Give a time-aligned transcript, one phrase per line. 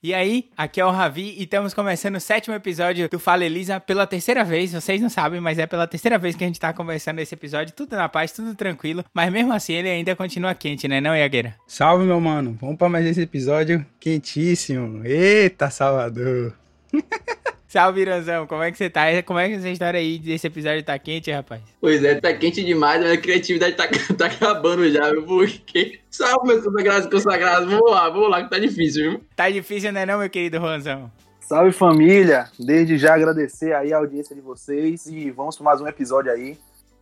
[0.00, 3.80] E aí, aqui é o Ravi e estamos começando o sétimo episódio do Fala Elisa
[3.80, 4.72] pela terceira vez.
[4.72, 7.74] Vocês não sabem, mas é pela terceira vez que a gente tá conversando esse episódio.
[7.74, 9.04] Tudo na paz, tudo tranquilo.
[9.12, 11.56] Mas mesmo assim, ele ainda continua quente, né, não, Iagueira?
[11.66, 12.56] Salve, meu mano.
[12.60, 15.04] Vamos para mais esse episódio quentíssimo.
[15.04, 16.54] Eita, Salvador.
[17.68, 18.46] Salve, Iranzão.
[18.46, 19.02] Como é que você tá?
[19.22, 21.60] Como é que essa história aí desse episódio tá quente, rapaz?
[21.78, 25.26] Pois é, tá quente demais, a criatividade tá, tá acabando já, viu?
[25.26, 26.00] Porque.
[26.10, 27.70] Salve, meus consagrados consagrados.
[27.70, 29.20] Vamos lá, vamos lá, que tá difícil, viu?
[29.36, 31.12] Tá difícil, né, não, meu querido Juanzão?
[31.40, 32.46] Salve família!
[32.58, 36.56] Desde já agradecer aí a audiência de vocês e vamos para mais um episódio aí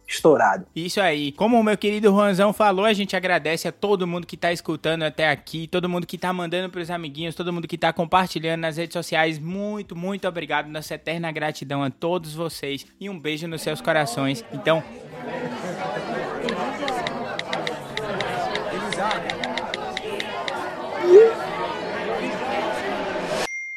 [0.06, 0.66] estourado.
[0.74, 1.32] Isso aí.
[1.32, 5.02] Como o meu querido Juanzão falou, a gente agradece a todo mundo que tá escutando
[5.02, 8.76] até aqui, todo mundo que tá mandando pros amiguinhos, todo mundo que tá compartilhando nas
[8.76, 9.38] redes sociais.
[9.38, 10.68] Muito, muito obrigado.
[10.68, 14.44] Nossa eterna gratidão a todos vocês e um beijo nos seus corações.
[14.52, 14.82] Então.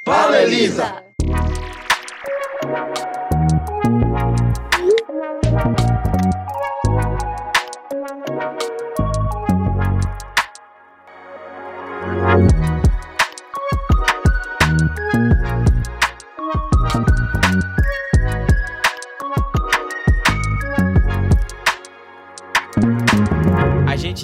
[0.05, 1.03] Fala, Elisa!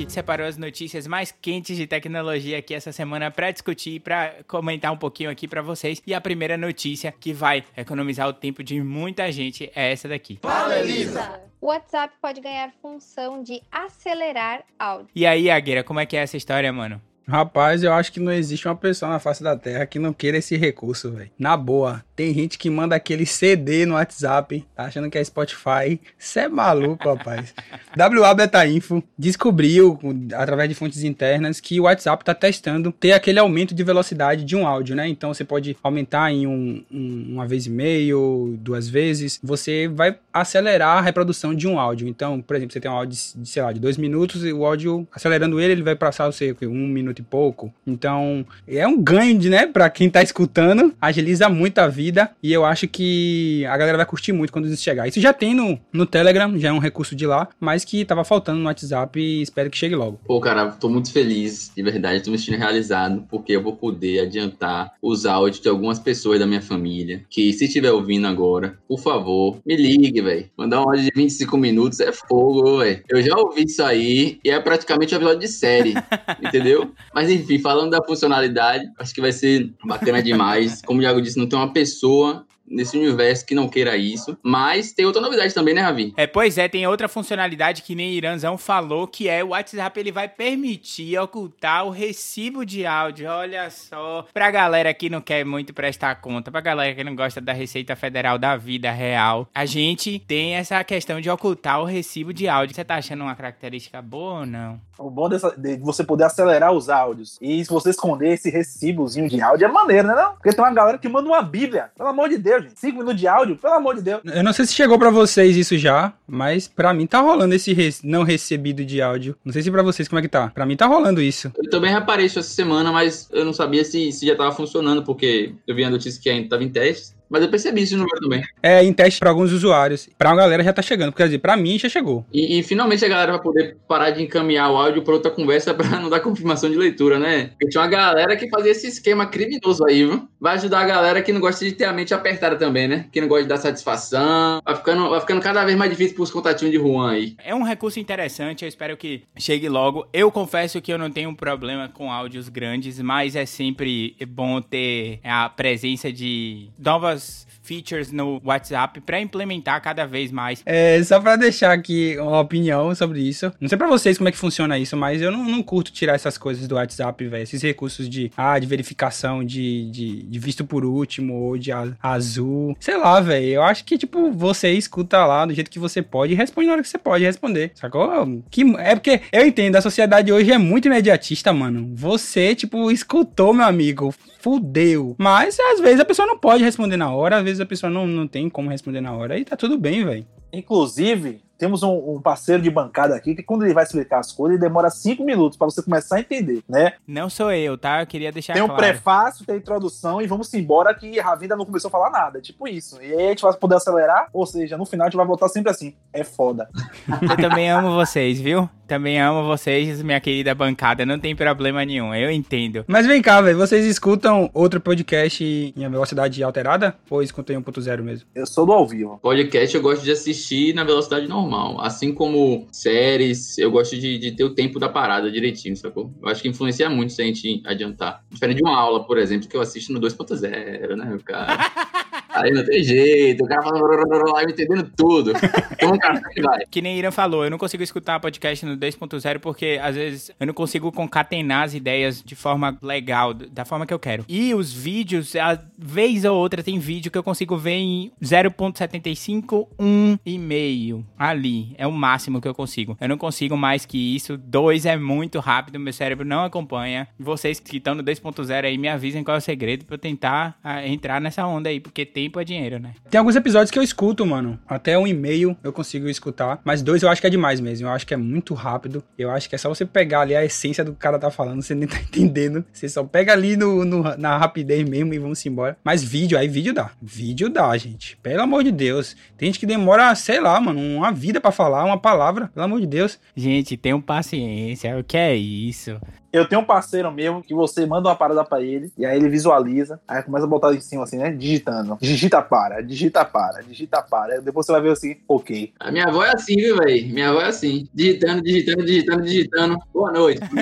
[0.05, 4.91] Gente separou as notícias mais quentes de tecnologia aqui essa semana para discutir, para comentar
[4.91, 6.01] um pouquinho aqui para vocês.
[6.05, 10.39] E a primeira notícia que vai economizar o tempo de muita gente é essa daqui.
[10.43, 11.41] Fala, Elisa!
[11.59, 15.09] O WhatsApp pode ganhar função de acelerar áudio.
[15.15, 17.01] E aí, Agueira, como é que é essa história, mano?
[17.27, 20.37] Rapaz, eu acho que não existe uma pessoa na face da Terra que não queira
[20.37, 21.31] esse recurso, velho.
[21.39, 25.99] Na boa, tem gente que manda aquele CD no WhatsApp, tá achando que é Spotify.
[26.19, 27.51] Cê é maluco, rapaz.
[27.97, 29.99] WA Beta Info descobriu,
[30.33, 34.55] através de fontes internas, que o WhatsApp tá testando ter aquele aumento de velocidade de
[34.55, 35.07] um áudio, né?
[35.07, 39.39] Então você pode aumentar em um, um- uma vez e meio, duas vezes.
[39.43, 42.07] Você vai acelerar a reprodução de um áudio.
[42.07, 44.63] Então, por exemplo, você tem um áudio de, sei lá, de dois minutos e o
[44.63, 46.67] áudio, acelerando ele, ele vai passar, sei, quê?
[46.67, 47.73] um minuto e pouco.
[47.85, 52.51] Então, é um ganho, de, né, pra quem tá escutando, agiliza muito a vida e
[52.51, 55.07] eu acho que a galera vai curtir muito quando isso chegar.
[55.07, 58.23] Isso já tem no, no Telegram, já é um recurso de lá, mas que tava
[58.23, 60.19] faltando no WhatsApp e espero que chegue logo.
[60.25, 64.21] Pô, cara, tô muito feliz, de verdade, tô me sentindo realizado, porque eu vou poder
[64.21, 68.99] adiantar os áudios de algumas pessoas da minha família, que se estiver ouvindo agora, por
[68.99, 70.49] favor, me ligue, velho.
[70.57, 73.03] Mandar um áudio de 25 minutos é fogo, velho.
[73.09, 75.93] Eu já ouvi isso aí e é praticamente um episódio de série,
[76.43, 76.91] entendeu?
[77.13, 80.81] Mas enfim, falando da funcionalidade, acho que vai ser bacana demais.
[80.85, 84.37] Como o Iago disse, não tem uma pessoa nesse universo que não queira isso.
[84.41, 86.13] Mas tem outra novidade também, né, Ravi?
[86.17, 90.11] É, pois é, tem outra funcionalidade que nem Iranzão falou, que é o WhatsApp, ele
[90.11, 93.29] vai permitir ocultar o recibo de áudio.
[93.29, 97.39] Olha só, pra galera que não quer muito prestar conta, pra galera que não gosta
[97.39, 102.33] da Receita Federal da vida real, a gente tem essa questão de ocultar o recibo
[102.33, 102.75] de áudio.
[102.75, 104.79] Você tá achando uma característica boa ou não?
[104.97, 109.29] O bom dessa, de você poder acelerar os áudios e se você esconder esse recibozinho
[109.29, 110.15] de áudio é maneiro, né?
[110.15, 110.33] Não?
[110.33, 111.91] Porque tem uma galera que manda uma bíblia.
[111.97, 112.73] Pelo amor de Deus, gente.
[112.79, 114.21] Cinco minutos de áudio, pelo amor de Deus.
[114.25, 117.73] Eu não sei se chegou pra vocês isso já, mas pra mim tá rolando esse
[117.73, 119.35] res- não recebido de áudio.
[119.43, 120.49] Não sei se pra vocês como é que tá.
[120.49, 121.51] Pra mim tá rolando isso.
[121.57, 125.03] Eu também reparei isso essa semana, mas eu não sabia se, se já estava funcionando,
[125.03, 127.14] porque eu vi a notícia que ainda estava em testes.
[127.29, 128.43] Mas eu percebi isso no meu também.
[128.61, 130.09] É em teste pra alguns usuários.
[130.17, 131.11] Pra uma galera já tá chegando.
[131.11, 132.25] Quer dizer, pra mim já chegou.
[132.31, 135.73] E, e finalmente a galera vai poder parar de encaminhar o áudio para outra conversa
[135.73, 137.47] para não dar confirmação de leitura, né?
[137.47, 140.27] Porque tinha uma galera que fazia esse esquema criminoso aí, viu?
[140.39, 143.07] Vai ajudar a galera que não gosta de ter a mente apertada também, né?
[143.11, 144.61] Que não gosta de dar satisfação.
[144.63, 147.35] Vai ficando, vai ficando cada vez mais difícil pros contatinhos de Juan aí.
[147.43, 150.07] É um recurso interessante, eu espero que chegue logo.
[150.13, 154.61] Eu confesso que eu não tenho um problema com áudios grandes, mas é sempre bom
[154.61, 157.24] ter a presença de novas
[157.63, 160.61] features no WhatsApp para implementar cada vez mais.
[160.67, 163.51] É, só pra deixar aqui uma opinião sobre isso.
[163.59, 166.13] Não sei pra vocês como é que funciona isso, mas eu não, não curto tirar
[166.13, 167.41] essas coisas do WhatsApp, velho.
[167.41, 171.91] Esses recursos de, ah, de verificação de, de, de visto por último ou de a-
[172.03, 172.77] azul.
[172.79, 173.47] Sei lá, velho.
[173.47, 176.73] Eu acho que, tipo, você escuta lá do jeito que você pode e responde na
[176.73, 177.71] hora que você pode responder.
[177.73, 178.43] Sacou?
[178.51, 181.91] Que, é porque eu entendo, a sociedade hoje é muito imediatista, mano.
[181.95, 184.13] Você, tipo, escutou, meu amigo.
[184.45, 185.15] Fudeu.
[185.17, 188.05] Mas às vezes a pessoa não pode responder na hora, às vezes a pessoa não,
[188.05, 189.39] não tem como responder na hora.
[189.39, 190.23] E tá tudo bem, velho.
[190.53, 194.57] Inclusive, temos um, um parceiro de bancada aqui que quando ele vai explicar as coisas,
[194.57, 196.93] ele demora cinco minutos pra você começar a entender, né?
[197.07, 198.01] Não sou eu, tá?
[198.01, 198.81] Eu queria deixar Tem um claro.
[198.81, 202.41] prefácio, tem a introdução e vamos embora que a ainda não começou a falar nada.
[202.41, 203.01] Tipo isso.
[203.01, 205.49] E aí a gente vai poder acelerar, ou seja, no final a gente vai voltar
[205.49, 205.93] sempre assim.
[206.13, 206.69] É foda.
[207.21, 208.69] Eu também amo vocês, viu?
[208.87, 211.05] Também amo vocês, minha querida bancada.
[211.05, 212.85] Não tem problema nenhum, eu entendo.
[212.87, 213.57] Mas vem cá, velho.
[213.57, 216.95] Vocês escutam outro podcast em velocidade alterada?
[217.09, 218.27] Ou escutam em 1.0 mesmo?
[218.35, 219.17] Eu sou do ao vivo.
[219.23, 221.44] Podcast eu gosto de assistir na velocidade normal.
[221.81, 226.13] Assim como séries, eu gosto de, de ter o tempo da parada direitinho, sacou?
[226.21, 228.23] Eu acho que influencia muito se a gente adiantar.
[228.29, 231.57] Diferente de uma aula, por exemplo, que eu assisto no 2.0, né, cara?
[232.35, 235.31] Aí não tem jeito, o cara fala lá, entendendo tudo.
[235.71, 236.65] Então, cara, vai.
[236.69, 240.45] Que nem Irã falou, eu não consigo escutar podcast no 2.0 porque às vezes eu
[240.45, 244.25] não consigo concatenar as ideias de forma legal, da forma que eu quero.
[244.27, 249.67] E os vídeos, a vez ou outra tem vídeo que eu consigo ver em 0.75,
[249.79, 251.05] 1 e meio.
[251.17, 252.97] Ali, é o máximo que eu consigo.
[252.99, 254.37] Eu não consigo mais que isso.
[254.37, 257.07] 2 é muito rápido, meu cérebro não acompanha.
[257.17, 260.57] Vocês que estão no 2.0 aí me avisem qual é o segredo pra eu tentar
[260.85, 262.93] entrar nessa onda aí, porque tempo é dinheiro, né?
[263.09, 264.59] Tem alguns episódios que eu escuto, mano.
[264.67, 266.59] Até um e-mail eu consigo escutar.
[266.63, 267.87] Mas dois eu acho que é demais mesmo.
[267.87, 269.03] Eu acho que é muito rápido.
[269.17, 271.29] Eu acho que é só você pegar ali a essência do que o cara tá
[271.31, 271.61] falando.
[271.61, 272.63] Você nem tá entendendo.
[272.71, 275.77] Você só pega ali no, no- na rapidez mesmo e vamos embora.
[275.83, 276.91] Mas vídeo, aí vídeo dá.
[277.01, 278.17] Vídeo dá, gente.
[278.17, 279.15] Pelo amor de Deus.
[279.37, 282.47] Tem gente que demora, sei lá, mano, uma vida pra falar, uma palavra.
[282.53, 283.19] Pelo amor de Deus.
[283.35, 284.97] Gente, tenham paciência.
[284.97, 285.99] O que é isso?
[286.35, 289.29] Eu tenho um parceiro mesmo que você manda uma parada pra ele, e aí ele
[289.29, 291.31] visualiza, aí começa a botar em cima assim, né?
[291.31, 291.97] Digitando.
[292.01, 294.33] Digita para, digita para, digita para.
[294.33, 295.73] Aí depois você vai ver assim, ok.
[295.79, 297.07] A minha avó é assim, viu, velho?
[297.13, 297.87] Minha avó é assim.
[297.93, 299.77] Digitando, digitando, digitando, digitando.
[299.93, 300.41] Boa noite.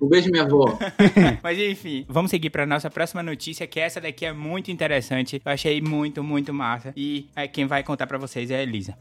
[0.00, 0.78] Um beijo, minha avó.
[1.42, 5.40] Mas enfim, vamos seguir para nossa próxima notícia, que essa daqui é muito interessante.
[5.44, 6.92] Eu achei muito, muito massa.
[6.96, 8.94] E é, quem vai contar para vocês é a Elisa.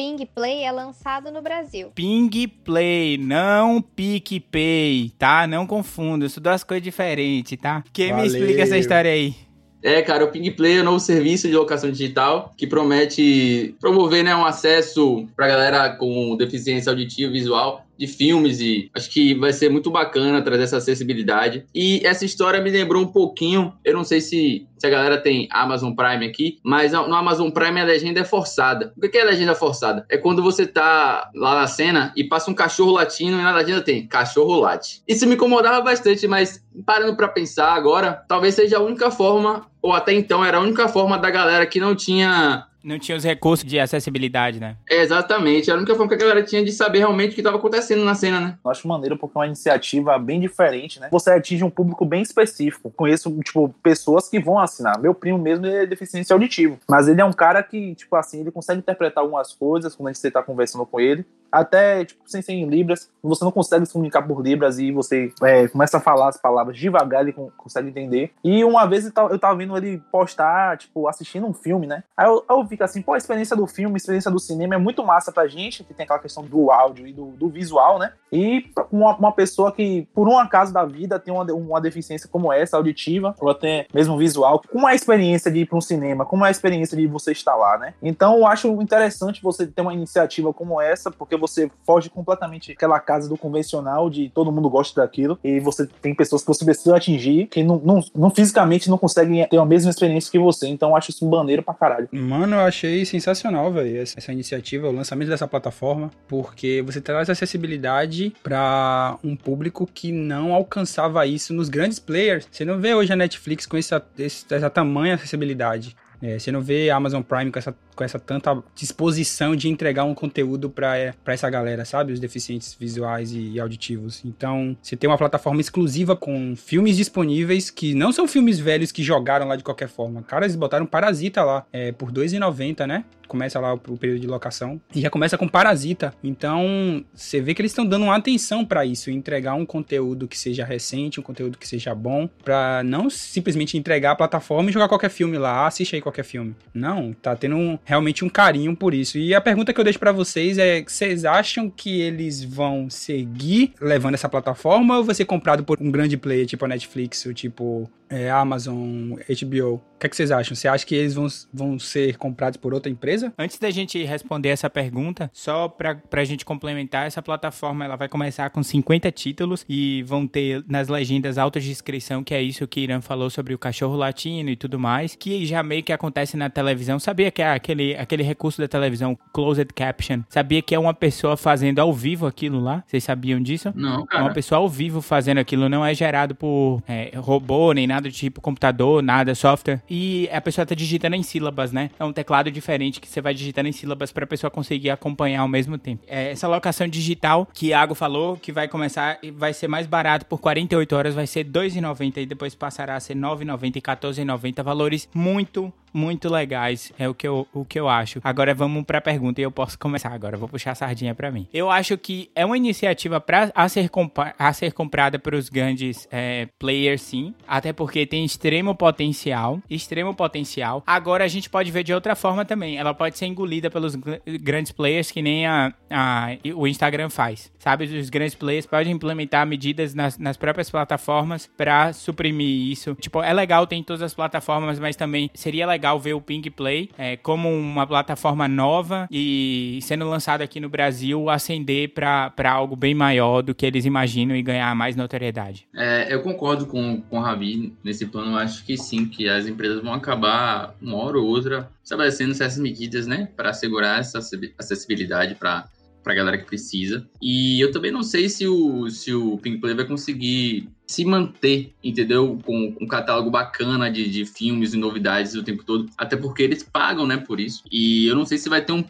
[0.00, 1.90] Ping Play é lançado no Brasil.
[1.92, 2.30] Ping
[2.64, 5.44] Play, não PicPay, tá?
[5.44, 7.82] Não confunda, são duas coisas diferentes, tá?
[7.92, 8.26] Quem me Valeu.
[8.26, 9.34] explica essa história aí?
[9.82, 14.22] É, cara, o Ping Play é um novo serviço de locação digital que promete promover
[14.22, 19.34] né, um acesso pra galera com deficiência auditiva e visual de filmes e acho que
[19.34, 21.66] vai ser muito bacana trazer essa acessibilidade.
[21.74, 25.48] E essa história me lembrou um pouquinho, eu não sei se, se a galera tem
[25.50, 28.92] Amazon Prime aqui, mas no Amazon Prime a legenda é forçada.
[28.96, 30.06] O que é legenda forçada?
[30.08, 33.80] É quando você tá lá na cena e passa um cachorro latindo e na legenda
[33.80, 35.02] tem cachorro late.
[35.08, 39.92] Isso me incomodava bastante, mas parando pra pensar agora, talvez seja a única forma, ou
[39.92, 43.68] até então era a única forma da galera que não tinha Não tinha os recursos
[43.68, 44.76] de acessibilidade, né?
[44.88, 45.68] é, exatamente.
[45.70, 48.02] Era a única forma que a galera tinha de saber realmente o que estava acontecendo
[48.04, 48.58] na cena, né?
[48.64, 51.08] Eu acho maneiro porque é uma iniciativa bem diferente, né?
[51.10, 52.90] Você atinge um público bem específico.
[52.96, 54.98] Conheço, tipo, pessoas que vão assinar.
[54.98, 56.76] Meu primo mesmo ele é deficiência auditiva.
[56.88, 60.30] Mas ele é um cara que, tipo assim, ele consegue interpretar algumas coisas quando você
[60.30, 61.26] tá conversando com ele.
[61.50, 63.10] Até, tipo, sem ser em Libras.
[63.22, 66.76] Você não consegue se comunicar por Libras e você é, começa a falar as palavras
[66.76, 68.32] devagar, ele con- consegue entender.
[68.44, 72.04] E uma vez eu tava, eu tava vendo ele postar, tipo, assistindo um filme, né?
[72.14, 74.78] Aí eu, eu fico assim, pô, a experiência do filme, a experiência do cinema é
[74.78, 78.12] muito massa pra gente, que tem aquela questão do áudio e do, do visual, né?
[78.30, 82.28] E pra uma, uma pessoa que, por um acaso da vida, tem uma, uma deficiência
[82.28, 85.80] como essa, auditiva, ou até mesmo visual, como é a experiência de ir para um
[85.80, 87.94] cinema, como é a experiência de você estar lá, né?
[88.02, 93.00] Então eu acho interessante você ter uma iniciativa como essa, porque você foge completamente daquela
[93.00, 96.96] casa do convencional, de todo mundo gosta daquilo, e você tem pessoas que você precisa
[96.96, 100.68] atingir, que não, não, não fisicamente não conseguem ter a mesma experiência que você.
[100.68, 102.08] Então eu acho isso maneiro pra caralho.
[102.12, 108.32] Mano, eu achei sensacional, velho, essa, iniciativa, o lançamento dessa plataforma, porque você traz acessibilidade
[108.42, 112.48] pra um público que não alcançava isso nos grandes players.
[112.50, 115.96] Você não vê hoje a Netflix com essa, essa tamanha acessibilidade.
[116.20, 120.04] É, você não vê a Amazon Prime com essa, com essa tanta disposição de entregar
[120.04, 122.12] um conteúdo pra pra essa galera, sabe?
[122.12, 124.22] Os deficientes visuais e, e auditivos.
[124.24, 129.02] Então, você tem uma plataforma exclusiva com filmes disponíveis que não são filmes velhos que
[129.02, 130.22] jogaram lá de qualquer forma.
[130.22, 133.04] Cara, eles botaram Parasita lá é, por R$ 2,90, né?
[133.26, 134.80] Começa lá o, o período de locação.
[134.94, 136.14] E já começa com Parasita.
[136.24, 139.10] Então, você vê que eles estão dando uma atenção pra isso.
[139.10, 142.26] Entregar um conteúdo que seja recente, um conteúdo que seja bom.
[142.42, 145.66] Pra não simplesmente entregar a plataforma e jogar qualquer filme lá.
[145.66, 146.56] Assiste aí qualquer filme.
[146.72, 149.16] Não, tá tendo realmente um carinho por isso.
[149.16, 153.72] E a pergunta que eu deixo pra vocês é: vocês acham que eles vão seguir
[153.80, 157.32] levando essa plataforma ou vai ser comprado por um grande player tipo a Netflix ou
[157.32, 159.74] tipo é, Amazon, HBO.
[159.74, 160.54] O que, é que vocês acham?
[160.54, 163.32] Você acha que eles vão, vão ser comprados por outra empresa?
[163.36, 168.08] Antes da gente responder essa pergunta, só pra, pra gente complementar, essa plataforma ela vai
[168.08, 173.00] começar com 50 títulos e vão ter nas legendas autodescrição, que é isso que Irã
[173.00, 176.98] falou sobre o cachorro latino e tudo mais, que já meio que acontece na televisão.
[177.00, 181.36] Sabia que é aquele, aquele recurso da televisão, closed caption, sabia que é uma pessoa
[181.36, 182.82] fazendo ao vivo aquilo lá?
[182.86, 183.72] Vocês sabiam disso?
[183.74, 184.24] Não, É cara.
[184.24, 188.12] uma pessoa ao vivo fazendo aquilo, não é gerado por é, robô, nem nada do
[188.12, 189.80] tipo computador, nada, software.
[189.88, 191.90] E a pessoa tá digitando em sílabas, né?
[191.98, 195.48] É um teclado diferente que você vai digitando em sílabas pra pessoa conseguir acompanhar ao
[195.48, 196.02] mesmo tempo.
[196.06, 200.26] É, essa locação digital que Iago falou, que vai começar e vai ser mais barato
[200.26, 203.78] por 48 horas, vai ser R$ 2,90 e depois passará a ser R$ 9,90 e
[203.78, 204.62] R$ 14,90.
[204.62, 208.20] Valores muito, muito legais, é o que eu, o que eu acho.
[208.22, 211.46] Agora vamos pra pergunta e eu posso começar agora, vou puxar a sardinha pra mim.
[211.52, 213.90] Eu acho que é uma iniciativa pra, a, ser
[214.38, 220.82] a ser comprada pelos grandes é, players, sim, até porque tem extremo potencial, extremo potencial.
[220.86, 224.16] Agora a gente pode ver de outra forma também, ela pode ser engolida pelos gr-
[224.40, 227.84] grandes players que nem a, a- o Instagram faz, sabe?
[227.84, 232.94] Os grandes players podem implementar medidas nas, nas próprias plataformas pra suprimir isso.
[232.94, 236.42] Tipo, é legal ter em todas as plataformas, mas também seria legal ver o Ping
[236.50, 242.76] Play é, como uma plataforma nova e sendo lançado aqui no Brasil ascender pra algo
[242.76, 245.66] bem maior do que eles imaginam e ganhar mais notoriedade.
[245.74, 248.36] É, eu concordo com, com o Ravi nesse plano.
[248.36, 253.06] Acho que sim, que as empresas vão acabar, uma hora ou outra, estabelecendo certas medidas,
[253.06, 255.68] né, para assegurar essa acessi- acessibilidade para
[256.04, 257.06] a galera que precisa.
[257.20, 261.74] E eu também não sei se o, se o Pink Play vai conseguir se manter,
[261.84, 262.40] entendeu?
[262.44, 265.88] Com um catálogo bacana de, de filmes e novidades o tempo todo.
[265.98, 267.62] Até porque eles pagam, né, por isso.
[267.70, 268.82] E eu não sei se vai ter um,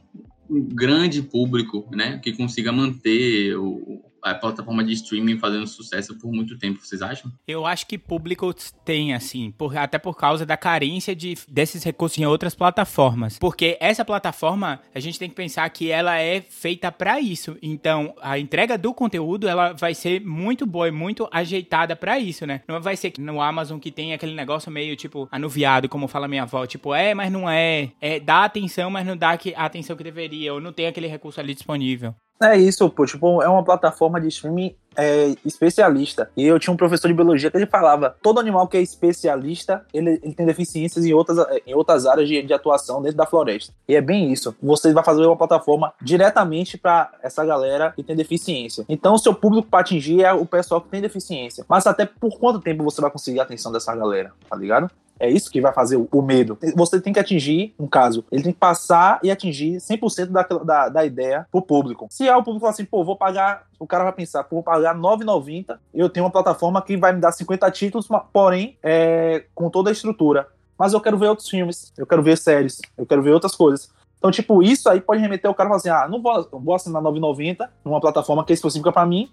[0.48, 6.32] um grande público, né, que consiga manter o, a plataforma de streaming fazendo sucesso por
[6.32, 7.30] muito tempo, vocês acham?
[7.46, 8.52] Eu acho que público
[8.84, 13.38] tem, assim, por- até por causa da carência de, desses recursos em outras plataformas.
[13.38, 17.56] Porque essa plataforma, a gente tem que pensar que ela é feita pra isso.
[17.62, 22.46] Então, a entrega do conteúdo, ela vai ser muito boa e muito ajeitada pra isso,
[22.46, 22.62] né?
[22.68, 26.42] Não vai ser no Amazon que tem aquele negócio meio, tipo, anuviado, como fala minha
[26.42, 26.66] avó.
[26.66, 27.90] Tipo, é, mas não é.
[28.00, 30.52] É, dá atenção, mas não dá que- a atenção que deveria.
[30.54, 32.14] Ou não tem aquele recurso ali disponível.
[32.40, 33.04] É isso, pô.
[33.04, 36.30] Tipo, é uma plataforma de streaming é, especialista.
[36.36, 39.84] E eu tinha um professor de biologia que ele falava: todo animal que é especialista,
[39.92, 43.72] ele, ele tem deficiências em outras, em outras áreas de, de atuação dentro da floresta.
[43.88, 44.54] E é bem isso.
[44.62, 48.84] Você vai fazer uma plataforma diretamente para essa galera que tem deficiência.
[48.88, 51.64] Então, o seu público para atingir é o pessoal que tem deficiência.
[51.68, 54.90] Mas até por quanto tempo você vai conseguir a atenção dessa galera, tá ligado?
[55.20, 56.56] É isso que vai fazer o, medo.
[56.76, 60.88] Você tem que atingir, um caso, ele tem que passar e atingir 100% daquela- da,
[60.88, 62.06] da ideia pro público.
[62.10, 64.94] Se é o público falar assim, pô, vou pagar, o cara vai pensar, vou pagar
[64.94, 69.68] R$ 9,90, eu tenho uma plataforma que vai me dar 50 títulos, porém, é, com
[69.68, 70.46] toda a estrutura.
[70.78, 73.90] Mas eu quero ver outros filmes, eu quero ver séries, eu quero ver outras coisas.
[74.18, 77.02] Então, tipo, isso aí pode remeter o cara falar assim, ah, não vou, vou assinar
[77.02, 79.28] R$ 9,90 numa plataforma que é específica pra mim,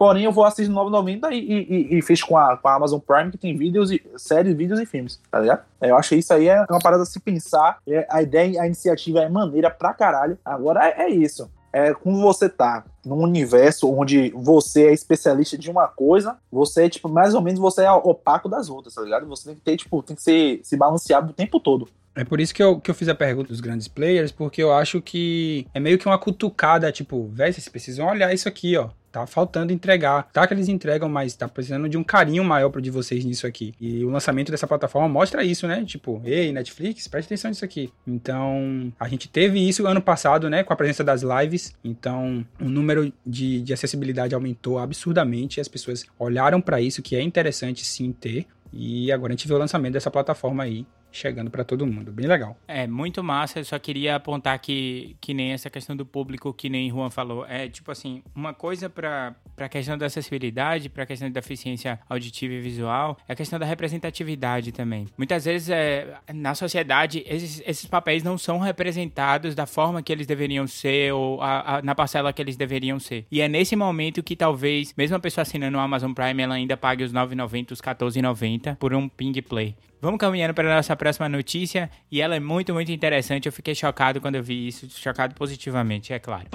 [0.00, 3.30] Porém, eu vou assistir 9,90 e, e, e, fiz com a, com a Amazon Prime,
[3.30, 5.62] que tem vídeos, e, séries, vídeos e filmes, tá ligado?
[5.78, 7.76] Eu acho isso aí é uma parada a se pensar.
[7.86, 10.38] É, a ideia, a iniciativa é maneira pra caralho.
[10.42, 11.50] Agora é, é isso.
[11.70, 16.88] É como você tá num universo onde você é especialista de uma coisa, você é,
[16.88, 19.26] tipo, mais ou menos você é opaco das outras, tá ligado?
[19.26, 21.86] Você tem que ter, tipo, tem que ser se balanceado o tempo todo.
[22.14, 24.72] É por isso que eu, que eu fiz a pergunta dos grandes players, porque eu
[24.72, 28.88] acho que é meio que uma cutucada, tipo, velho, vocês precisam olhar isso aqui, ó.
[29.12, 30.28] Tá faltando entregar.
[30.32, 33.46] Tá que eles entregam, mas tá precisando de um carinho maior pro de vocês nisso
[33.46, 33.74] aqui.
[33.80, 35.84] E o lançamento dessa plataforma mostra isso, né?
[35.84, 37.92] Tipo, ei, Netflix, preste atenção nisso aqui.
[38.06, 40.62] Então, a gente teve isso ano passado, né?
[40.62, 41.74] Com a presença das lives.
[41.82, 45.60] Então, o número de, de acessibilidade aumentou absurdamente.
[45.60, 48.46] As pessoas olharam pra isso, que é interessante sim ter.
[48.72, 52.12] E agora a gente vê o lançamento dessa plataforma aí chegando pra todo mundo.
[52.12, 52.56] Bem legal.
[52.66, 53.60] É, muito massa.
[53.60, 57.46] Eu só queria apontar que, que nem essa questão do público, que nem Juan falou.
[57.46, 59.34] É tipo assim, uma coisa para
[59.66, 63.58] a questão da acessibilidade, para a questão da deficiência auditiva e visual, é a questão
[63.58, 65.06] da representatividade também.
[65.16, 70.26] Muitas vezes, é, na sociedade, esses, esses papéis não são representados da forma que eles
[70.26, 73.26] deveriam ser ou a- a- na parcela que eles deveriam ser.
[73.30, 76.76] E é nesse momento que talvez, mesmo a pessoa assinando o Amazon Prime, ela ainda
[76.76, 79.74] pague os 9,90, os 14,90 por um Ping Play.
[80.02, 83.44] Vamos caminhando para a nossa próxima notícia e ela é muito, muito interessante.
[83.46, 86.46] Eu fiquei chocado quando eu vi isso, chocado positivamente, é claro.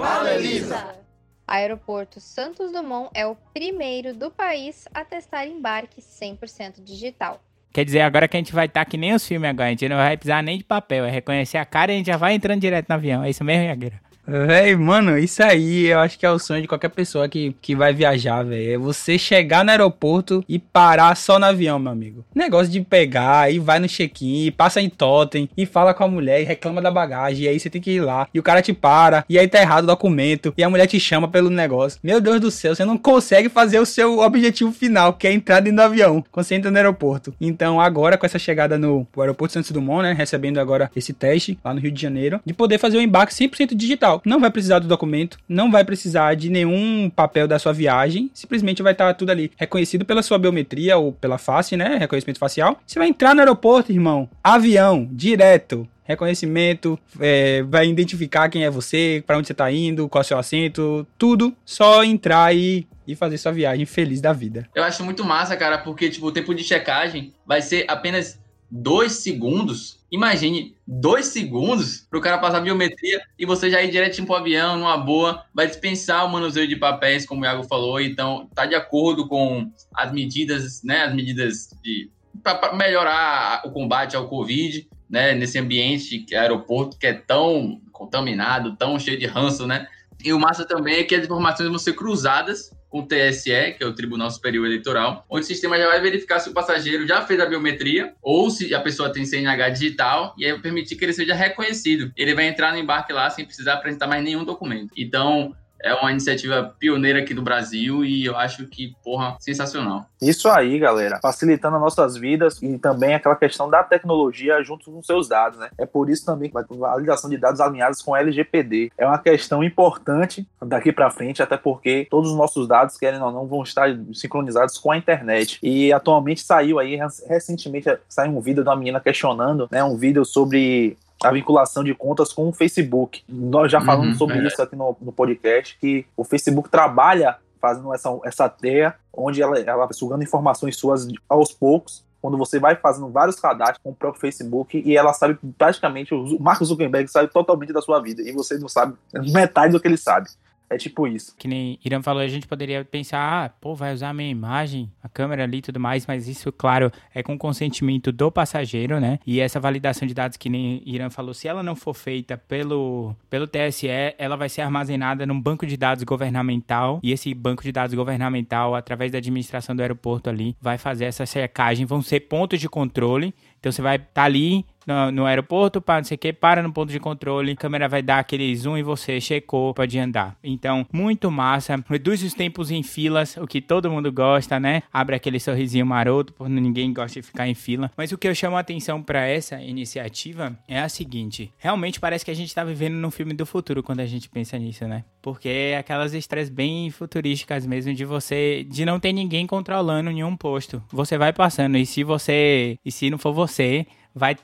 [1.46, 7.40] Aeroporto Santos Dumont é o primeiro do país a testar embarque 100% digital.
[7.72, 9.88] Quer dizer, agora que a gente vai estar que nem os filmes agora, a gente
[9.88, 12.32] não vai precisar nem de papel, é reconhecer a cara e a gente já vai
[12.32, 13.22] entrando direto no avião.
[13.22, 14.05] É isso mesmo, Yagueira?
[14.26, 17.76] Véi, mano, isso aí eu acho que é o sonho de qualquer pessoa que, que
[17.76, 18.74] vai viajar, velho.
[18.74, 22.24] É você chegar no aeroporto e parar só no avião, meu amigo.
[22.34, 26.40] Negócio de pegar e vai no check-in, passa em totem e fala com a mulher
[26.40, 27.44] e reclama da bagagem.
[27.44, 28.26] E aí você tem que ir lá.
[28.34, 30.52] E o cara te para, e aí tá errado o documento.
[30.56, 32.00] E a mulher te chama pelo negócio.
[32.02, 35.60] Meu Deus do céu, você não consegue fazer o seu objetivo final, que é entrar
[35.60, 37.32] dentro do avião, quando você entra no aeroporto.
[37.40, 40.12] Então, agora, com essa chegada no aeroporto Santos Dumont, né?
[40.12, 43.74] Recebendo agora esse teste lá no Rio de Janeiro, de poder fazer o embarque 100%
[43.74, 44.15] digital.
[44.24, 48.82] Não vai precisar do documento, não vai precisar de nenhum papel da sua viagem, simplesmente
[48.82, 51.96] vai estar tudo ali reconhecido pela sua biometria ou pela face, né?
[51.98, 52.80] Reconhecimento facial.
[52.86, 59.22] Você vai entrar no aeroporto, irmão, avião, direto, reconhecimento, é, vai identificar quem é você,
[59.26, 63.16] para onde você tá indo, qual é o seu assento, tudo, só entrar e, e
[63.16, 64.68] fazer sua viagem feliz da vida.
[64.74, 68.38] Eu acho muito massa, cara, porque tipo, o tempo de checagem vai ser apenas
[68.70, 69.98] dois segundos.
[70.10, 74.76] Imagine, dois segundos para o cara passar biometria e você já ir direitinho pro avião,
[74.76, 78.74] numa boa, vai dispensar o manuseio de papéis, como o Iago falou, então tá de
[78.74, 82.10] acordo com as medidas, né, as medidas de
[82.42, 87.80] para melhorar o combate ao Covid né, nesse ambiente que é aeroporto que é tão
[87.90, 89.86] contaminado, tão cheio de ranço, né?
[90.22, 93.82] E o massa também é que as informações vão ser cruzadas com o TSE, que
[93.82, 97.22] é o Tribunal Superior Eleitoral, onde o sistema já vai verificar se o passageiro já
[97.22, 101.04] fez a biometria ou se a pessoa tem CNH digital e aí vai permitir que
[101.04, 102.12] ele seja reconhecido.
[102.16, 104.92] Ele vai entrar no embarque lá sem precisar apresentar mais nenhum documento.
[104.96, 110.06] Então, é uma iniciativa pioneira aqui do Brasil e eu acho que, porra, sensacional.
[110.20, 111.18] Isso aí, galera.
[111.20, 115.68] Facilitando as nossas vidas e também aquela questão da tecnologia junto com seus dados, né?
[115.78, 119.62] É por isso também que a ligação de dados alinhados com LGPD é uma questão
[119.62, 123.88] importante daqui para frente, até porque todos os nossos dados, querem ou não, vão estar
[124.12, 125.58] sincronizados com a internet.
[125.62, 129.84] E atualmente saiu aí, recentemente, saiu um vídeo de uma menina questionando, né?
[129.84, 133.22] Um vídeo sobre a vinculação de contas com o Facebook.
[133.28, 134.46] Nós já falamos uhum, sobre é.
[134.46, 139.58] isso aqui no, no, podcast, que o Facebook trabalha fazendo essa, essa teia, onde ela,
[139.58, 144.20] ela sugando informações suas aos poucos, quando você vai fazendo vários cadastros com o próprio
[144.20, 148.58] Facebook e ela sabe praticamente, o Mark Zuckerberg sabe totalmente da sua vida e você
[148.58, 148.94] não sabe
[149.32, 150.28] metade do que ele sabe.
[150.68, 151.34] É tipo isso.
[151.38, 154.90] Que nem Irã falou, a gente poderia pensar, ah, pô, vai usar a minha imagem,
[155.02, 159.18] a câmera ali e tudo mais, mas isso, claro, é com consentimento do passageiro, né?
[159.26, 163.14] E essa validação de dados que nem Irã falou, se ela não for feita pelo,
[163.30, 167.70] pelo TSE, ela vai ser armazenada num banco de dados governamental e esse banco de
[167.70, 172.60] dados governamental, através da administração do aeroporto ali, vai fazer essa checagem, vão ser pontos
[172.60, 173.34] de controle.
[173.60, 176.62] Então você vai estar tá ali no, no aeroporto, para não sei o que, para
[176.62, 180.36] no ponto de controle, a câmera vai dar aquele zoom e você checou, pode andar.
[180.42, 184.82] Então, muito massa, reduz os tempos em filas, o que todo mundo gosta, né?
[184.92, 187.90] Abre aquele sorrisinho maroto, porque ninguém gosta de ficar em fila.
[187.96, 192.24] Mas o que eu chamo a atenção para essa iniciativa é a seguinte: realmente parece
[192.24, 195.04] que a gente tá vivendo num filme do futuro quando a gente pensa nisso, né?
[195.20, 200.36] Porque é aquelas estresses bem futurísticas mesmo de você, de não ter ninguém controlando nenhum
[200.36, 200.82] posto.
[200.92, 204.36] Você vai passando e se você, e se não for você, vai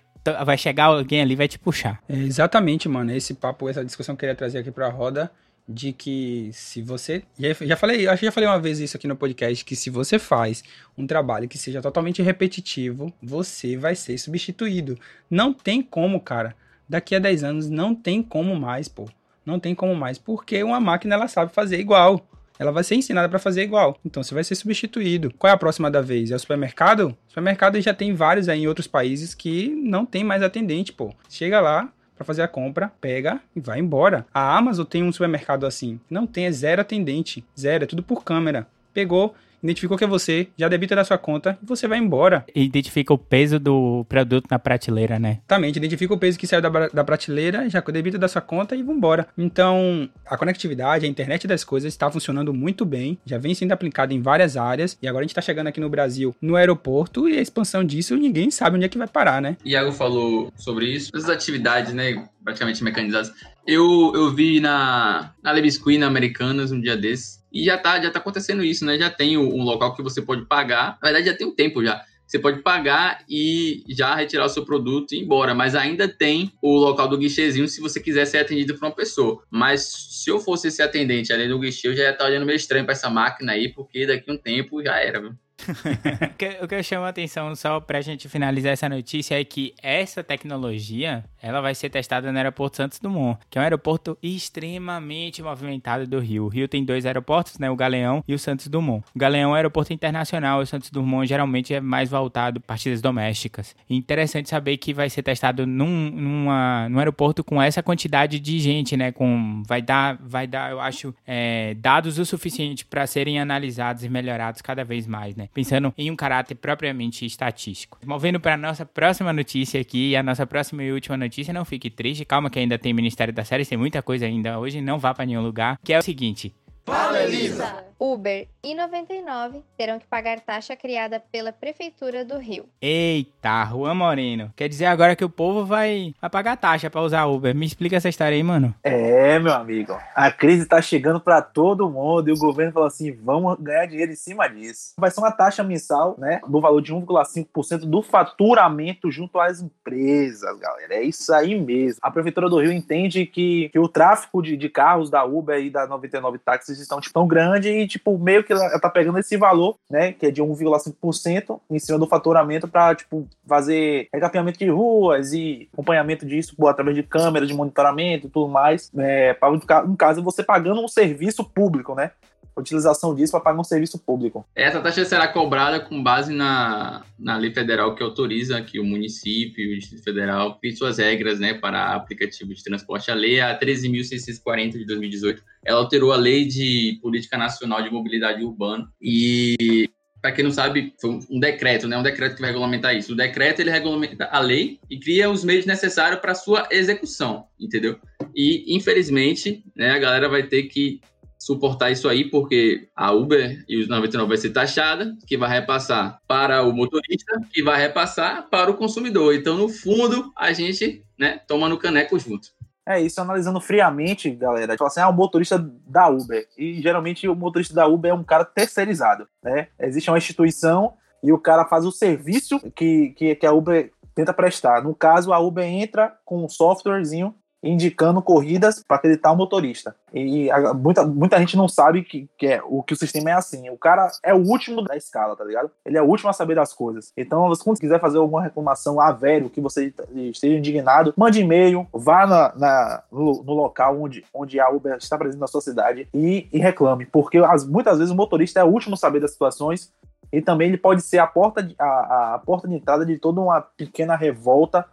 [0.45, 2.03] vai chegar alguém ali vai te puxar.
[2.09, 3.13] É, exatamente, mano.
[3.13, 5.31] Esse papo, essa discussão que eu queria trazer aqui pra roda
[5.69, 7.23] de que se você.
[7.39, 10.19] Já falei, acho que já falei uma vez isso aqui no podcast, que se você
[10.19, 10.63] faz
[10.97, 14.99] um trabalho que seja totalmente repetitivo, você vai ser substituído.
[15.31, 16.55] Não tem como, cara.
[16.89, 19.09] Daqui a 10 anos não tem como mais, pô.
[19.45, 22.29] Não tem como mais, porque uma máquina ela sabe fazer igual
[22.59, 23.99] ela vai ser ensinada para fazer igual.
[24.05, 25.33] Então você vai ser substituído.
[25.39, 26.31] Qual é a próxima da vez?
[26.31, 27.09] É o supermercado?
[27.09, 31.15] O supermercado já tem vários aí em outros países que não tem mais atendente, pô.
[31.29, 34.27] Chega lá, para fazer a compra, pega e vai embora.
[34.33, 35.99] A Amazon tem um supermercado assim.
[36.09, 37.45] Não tem, é zero atendente.
[37.59, 38.67] Zero, é tudo por câmera.
[38.95, 42.45] Pegou, identificou que é você, já debita da sua conta e você vai embora.
[42.55, 45.39] Identifica o peso do produto na prateleira, né?
[45.41, 48.83] Exatamente, identifica o peso que saiu da, da prateleira, já debita da sua conta e
[48.83, 49.27] vambora.
[49.37, 54.15] Então, a conectividade, a internet das coisas está funcionando muito bem, já vem sendo aplicada
[54.15, 57.39] em várias áreas e agora a gente está chegando aqui no Brasil, no aeroporto e
[57.39, 59.57] a expansão disso, ninguém sabe onde é que vai parar, né?
[59.65, 63.33] Iago falou sobre isso, essas atividades, né, praticamente mecanizadas.
[63.67, 68.11] Eu, eu vi na, na Levis Queen Americanas um dia desses, e já tá, já
[68.11, 68.99] tá acontecendo isso, né?
[68.99, 70.99] Já tem um local que você pode pagar.
[71.03, 72.03] Na verdade, já tem um tempo já.
[72.27, 75.55] Você pode pagar e já retirar o seu produto e ir embora.
[75.55, 79.43] Mas ainda tem o local do guichezinho se você quiser ser atendido por uma pessoa.
[79.51, 82.57] Mas se eu fosse esse atendente ali do guichê, eu já ia estar olhando meio
[82.57, 85.33] estranho para essa máquina aí, porque daqui a um tempo já era, viu?
[86.63, 90.23] o, que, eu chamo a atenção só pra gente finalizar essa notícia é que essa
[90.23, 96.07] tecnologia, ela vai ser testada no aeroporto Santos Dumont, que é um aeroporto extremamente movimentado
[96.07, 96.45] do Rio.
[96.45, 99.05] O Rio tem dois aeroportos, né, o Galeão e o Santos Dumont.
[99.15, 102.69] O Galeão é um aeroporto internacional, e o Santos Dumont geralmente é mais voltado para
[102.69, 103.77] partidas domésticas.
[103.89, 108.97] Interessante saber que vai ser testado num, numa, num aeroporto com essa quantidade de gente,
[108.97, 114.05] né, com vai dar, vai dar, eu acho, é, dados o suficiente para serem analisados
[114.05, 115.49] e melhorados cada vez mais, né?
[115.53, 117.99] Pensando em um caráter propriamente estatístico.
[118.05, 122.25] Movendo para nossa próxima notícia aqui, a nossa próxima e última notícia, não fique triste,
[122.25, 125.27] calma que ainda tem Ministério da Série, tem muita coisa ainda hoje, não vá para
[125.27, 127.92] nenhum lugar, que é o seguinte: Fala, Elisa!
[128.03, 132.65] Uber e 99 terão que pagar taxa criada pela Prefeitura do Rio.
[132.81, 134.53] Eita, Juan Moreno.
[134.57, 137.55] Quer dizer agora que o povo vai, vai pagar taxa para usar Uber.
[137.55, 138.75] Me explica essa história aí, mano.
[138.83, 139.97] É, meu amigo.
[140.17, 144.11] A crise tá chegando para todo mundo e o governo falou assim: vamos ganhar dinheiro
[144.11, 144.95] em cima disso.
[144.99, 146.41] Vai ser uma taxa mensal, né?
[146.49, 150.95] Do valor de 1,5% do faturamento junto às empresas, galera.
[150.95, 152.01] É isso aí mesmo.
[152.03, 155.71] A Prefeitura do Rio entende que, que o tráfego de, de carros da Uber e
[155.71, 159.37] da 99 táxis estão tipo, tão grande e, tipo, meio que ela tá pegando esse
[159.37, 164.69] valor, né, que é de 1,5% em cima do faturamento para, tipo, fazer recapeamento de
[164.69, 169.53] ruas e acompanhamento disso por, através de câmeras de monitoramento e tudo mais, é, para,
[169.87, 172.13] no caso, você pagando um serviço público, né,
[172.57, 174.47] utilização disso para pagar um serviço público.
[174.55, 179.65] Essa taxa será cobrada com base na, na lei federal que autoriza que o município
[179.65, 183.11] e o Distrito Federal crie suas regras né, para aplicativo de transporte.
[183.11, 188.45] A lei a 13.640 de 2018, ela alterou a lei de política nacional de mobilidade
[188.45, 189.89] urbana e
[190.23, 191.99] para quem não sabe, foi um decreto, né?
[191.99, 193.13] Um decreto que vai regulamentar isso.
[193.13, 197.99] O decreto ele regulamenta a lei e cria os meios necessários para sua execução, entendeu?
[198.33, 201.01] E infelizmente, né, a galera vai ter que
[201.43, 206.21] suportar isso aí, porque a Uber e os 99 vai ser taxada, que vai repassar
[206.27, 209.35] para o motorista, que vai repassar para o consumidor.
[209.35, 212.49] Então, no fundo, a gente, né, toma no caneco junto.
[212.87, 214.77] É isso, analisando friamente, galera.
[214.77, 216.47] Fala assim, ah, o motorista da Uber.
[216.57, 219.69] E geralmente o motorista da Uber é um cara terceirizado, né?
[219.81, 224.33] Existe uma instituição e o cara faz o serviço que, que, que a Uber tenta
[224.33, 224.83] prestar.
[224.83, 229.95] No caso, a Uber entra com um softwarezinho indicando corridas para acreditar o motorista.
[230.13, 233.35] E a, muita, muita gente não sabe que, que é, o que o sistema é
[233.35, 233.71] assim.
[233.71, 235.71] O cara é o último da escala, tá ligado?
[235.85, 237.13] Ele é o último a saber das coisas.
[237.17, 242.27] Então, quando quiser fazer alguma reclamação a velho, que você esteja indignado, mande e-mail, vá
[242.27, 246.49] na, na no, no, local onde, onde a Uber está presente na sua cidade e,
[246.53, 247.07] e reclame.
[247.07, 249.93] Porque as, muitas vezes o motorista é o último a saber das situações
[250.33, 253.41] e também ele pode ser a porta de, a, a porta de entrada de toda
[253.41, 254.87] uma pequena revolta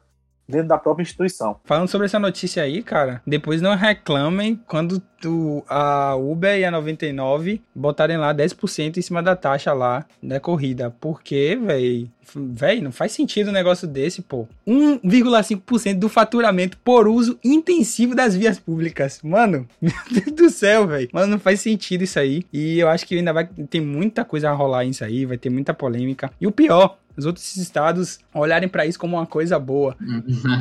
[0.49, 1.57] dentro da própria instituição.
[1.63, 6.71] Falando sobre essa notícia aí, cara, depois não reclamem quando tu, a Uber e a
[6.71, 10.93] 99 botarem lá 10% em cima da taxa lá da corrida.
[10.99, 14.47] Porque, velho, velho, não faz sentido um negócio desse, pô.
[14.67, 19.19] 1,5% do faturamento por uso intensivo das vias públicas.
[19.23, 21.09] Mano, meu Deus do céu, velho.
[21.13, 22.43] Mano, não faz sentido isso aí.
[22.51, 25.49] E eu acho que ainda vai ter muita coisa a rolar isso aí, vai ter
[25.49, 26.31] muita polêmica.
[26.39, 29.95] E o pior, os outros estados olharem para isso como uma coisa boa.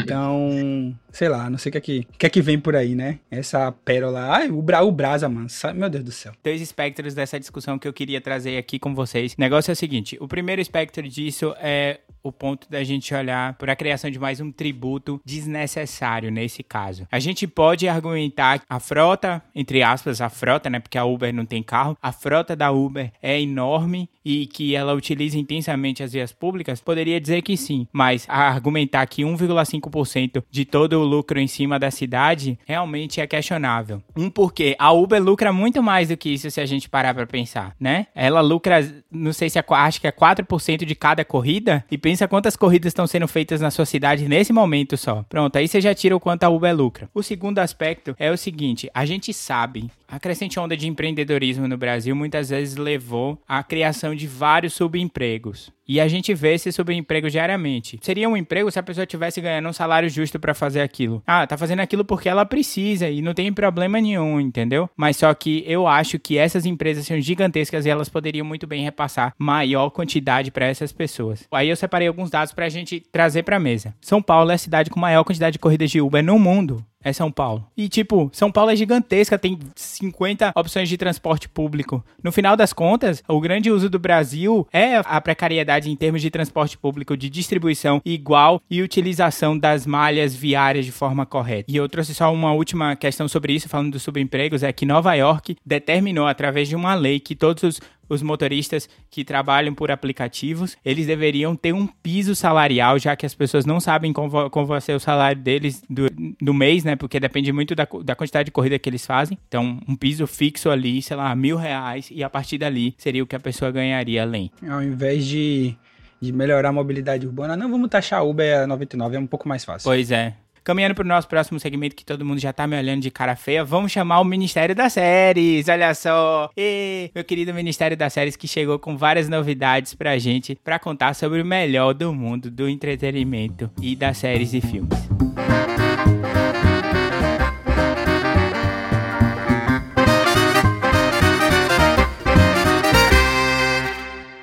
[0.03, 2.95] então, sei lá, não sei o que é que, que, é que vem por aí,
[2.95, 3.19] né?
[3.31, 4.21] Essa pérola.
[4.31, 5.47] Ai, o, Bra, o Brasa, mano.
[5.75, 6.33] Meu Deus do céu.
[6.43, 9.33] Dois espectros dessa discussão que eu queria trazer aqui com vocês.
[9.33, 13.55] O negócio é o seguinte: o primeiro espectro disso é o ponto da gente olhar
[13.55, 17.07] para a criação de mais um tributo desnecessário nesse caso.
[17.11, 20.81] A gente pode argumentar a frota, entre aspas, a frota, né?
[20.81, 24.93] Porque a Uber não tem carro, a frota da Uber é enorme e que ela
[24.95, 31.01] utiliza intensamente as vias públicas, poderia dizer que sim, mas argumentar que 1,5% de todo
[31.01, 34.03] o lucro em cima da cidade realmente é questionável.
[34.17, 37.27] Um porque a Uber lucra muito mais do que isso se a gente parar para
[37.27, 38.07] pensar, né?
[38.15, 42.27] Ela lucra, não sei se é, acho que é 4% de cada corrida e pensa
[42.27, 45.23] quantas corridas estão sendo feitas na sua cidade nesse momento só.
[45.29, 47.11] Pronto, aí você já tira o quanto a Uber lucra.
[47.13, 51.77] O segundo aspecto é o seguinte, a gente sabe a crescente onda de empreendedorismo no
[51.77, 55.71] Brasil muitas vezes levou à criação de vários subempregos.
[55.89, 57.99] E a gente vê esse subemprego diariamente.
[58.03, 61.23] Seria um emprego se a pessoa tivesse ganhando um salário justo para fazer aquilo.
[61.27, 64.91] Ah, tá fazendo aquilo porque ela precisa e não tem problema nenhum, entendeu?
[64.95, 68.85] Mas só que eu acho que essas empresas são gigantescas e elas poderiam muito bem
[68.85, 71.47] repassar maior quantidade para essas pessoas.
[71.51, 73.95] Aí eu separei alguns dados para a gente trazer para mesa.
[74.01, 77.13] São Paulo é a cidade com maior quantidade de corridas de Uber no mundo é
[77.13, 77.67] São Paulo.
[77.77, 82.05] E, tipo, São Paulo é gigantesca, tem 50 opções de transporte público.
[82.23, 86.31] No final das contas, o grande uso do Brasil é a precariedade em termos de
[86.31, 91.71] transporte público, de distribuição igual e utilização das malhas viárias de forma correta.
[91.71, 95.15] E eu trouxe só uma última questão sobre isso, falando dos subempregos, é que Nova
[95.15, 100.77] York determinou, através de uma lei, que todos os os motoristas que trabalham por aplicativos,
[100.85, 104.81] eles deveriam ter um piso salarial, já que as pessoas não sabem como, como vai
[104.81, 106.07] ser o salário deles do,
[106.41, 106.97] do mês, né?
[106.97, 109.39] Porque depende muito da, da quantidade de corrida que eles fazem.
[109.49, 113.27] Então, um piso fixo ali, sei lá, mil reais, e a partir dali seria o
[113.27, 114.51] que a pessoa ganharia além.
[114.69, 115.75] Ao invés de,
[116.21, 119.65] de melhorar a mobilidade urbana, não vamos taxar Uber a 99, é um pouco mais
[119.65, 119.89] fácil.
[119.89, 120.35] Pois é.
[120.69, 123.35] Caminhando para o nosso próximo segmento, que todo mundo já tá me olhando de cara
[123.35, 125.67] feia, vamos chamar o Ministério das Séries.
[125.67, 126.51] Olha só!
[126.55, 131.15] E, meu querido Ministério das Séries que chegou com várias novidades pra gente para contar
[131.15, 134.93] sobre o melhor do mundo do entretenimento e das séries e filmes.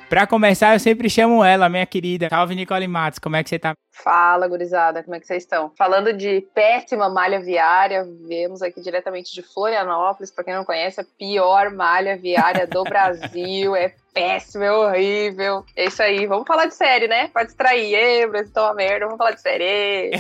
[0.10, 2.30] Pra começar, eu sempre chamo ela, minha querida.
[2.30, 3.20] Salve, Nicole Matos.
[3.20, 3.76] Como é que você tá?
[4.04, 5.02] Fala, gurizada.
[5.02, 5.72] Como é que vocês estão?
[5.78, 10.30] Falando de péssima malha viária, vemos aqui diretamente de Florianópolis.
[10.30, 13.74] Pra quem não conhece, a pior malha viária do Brasil.
[13.74, 15.64] É péssimo, é horrível.
[15.78, 16.28] É isso aí.
[16.28, 17.30] Vamos falar de série, né?
[17.30, 17.96] Pra distrair.
[17.96, 19.06] Ê, Brasil tá uma merda.
[19.06, 20.12] Vamos falar de série.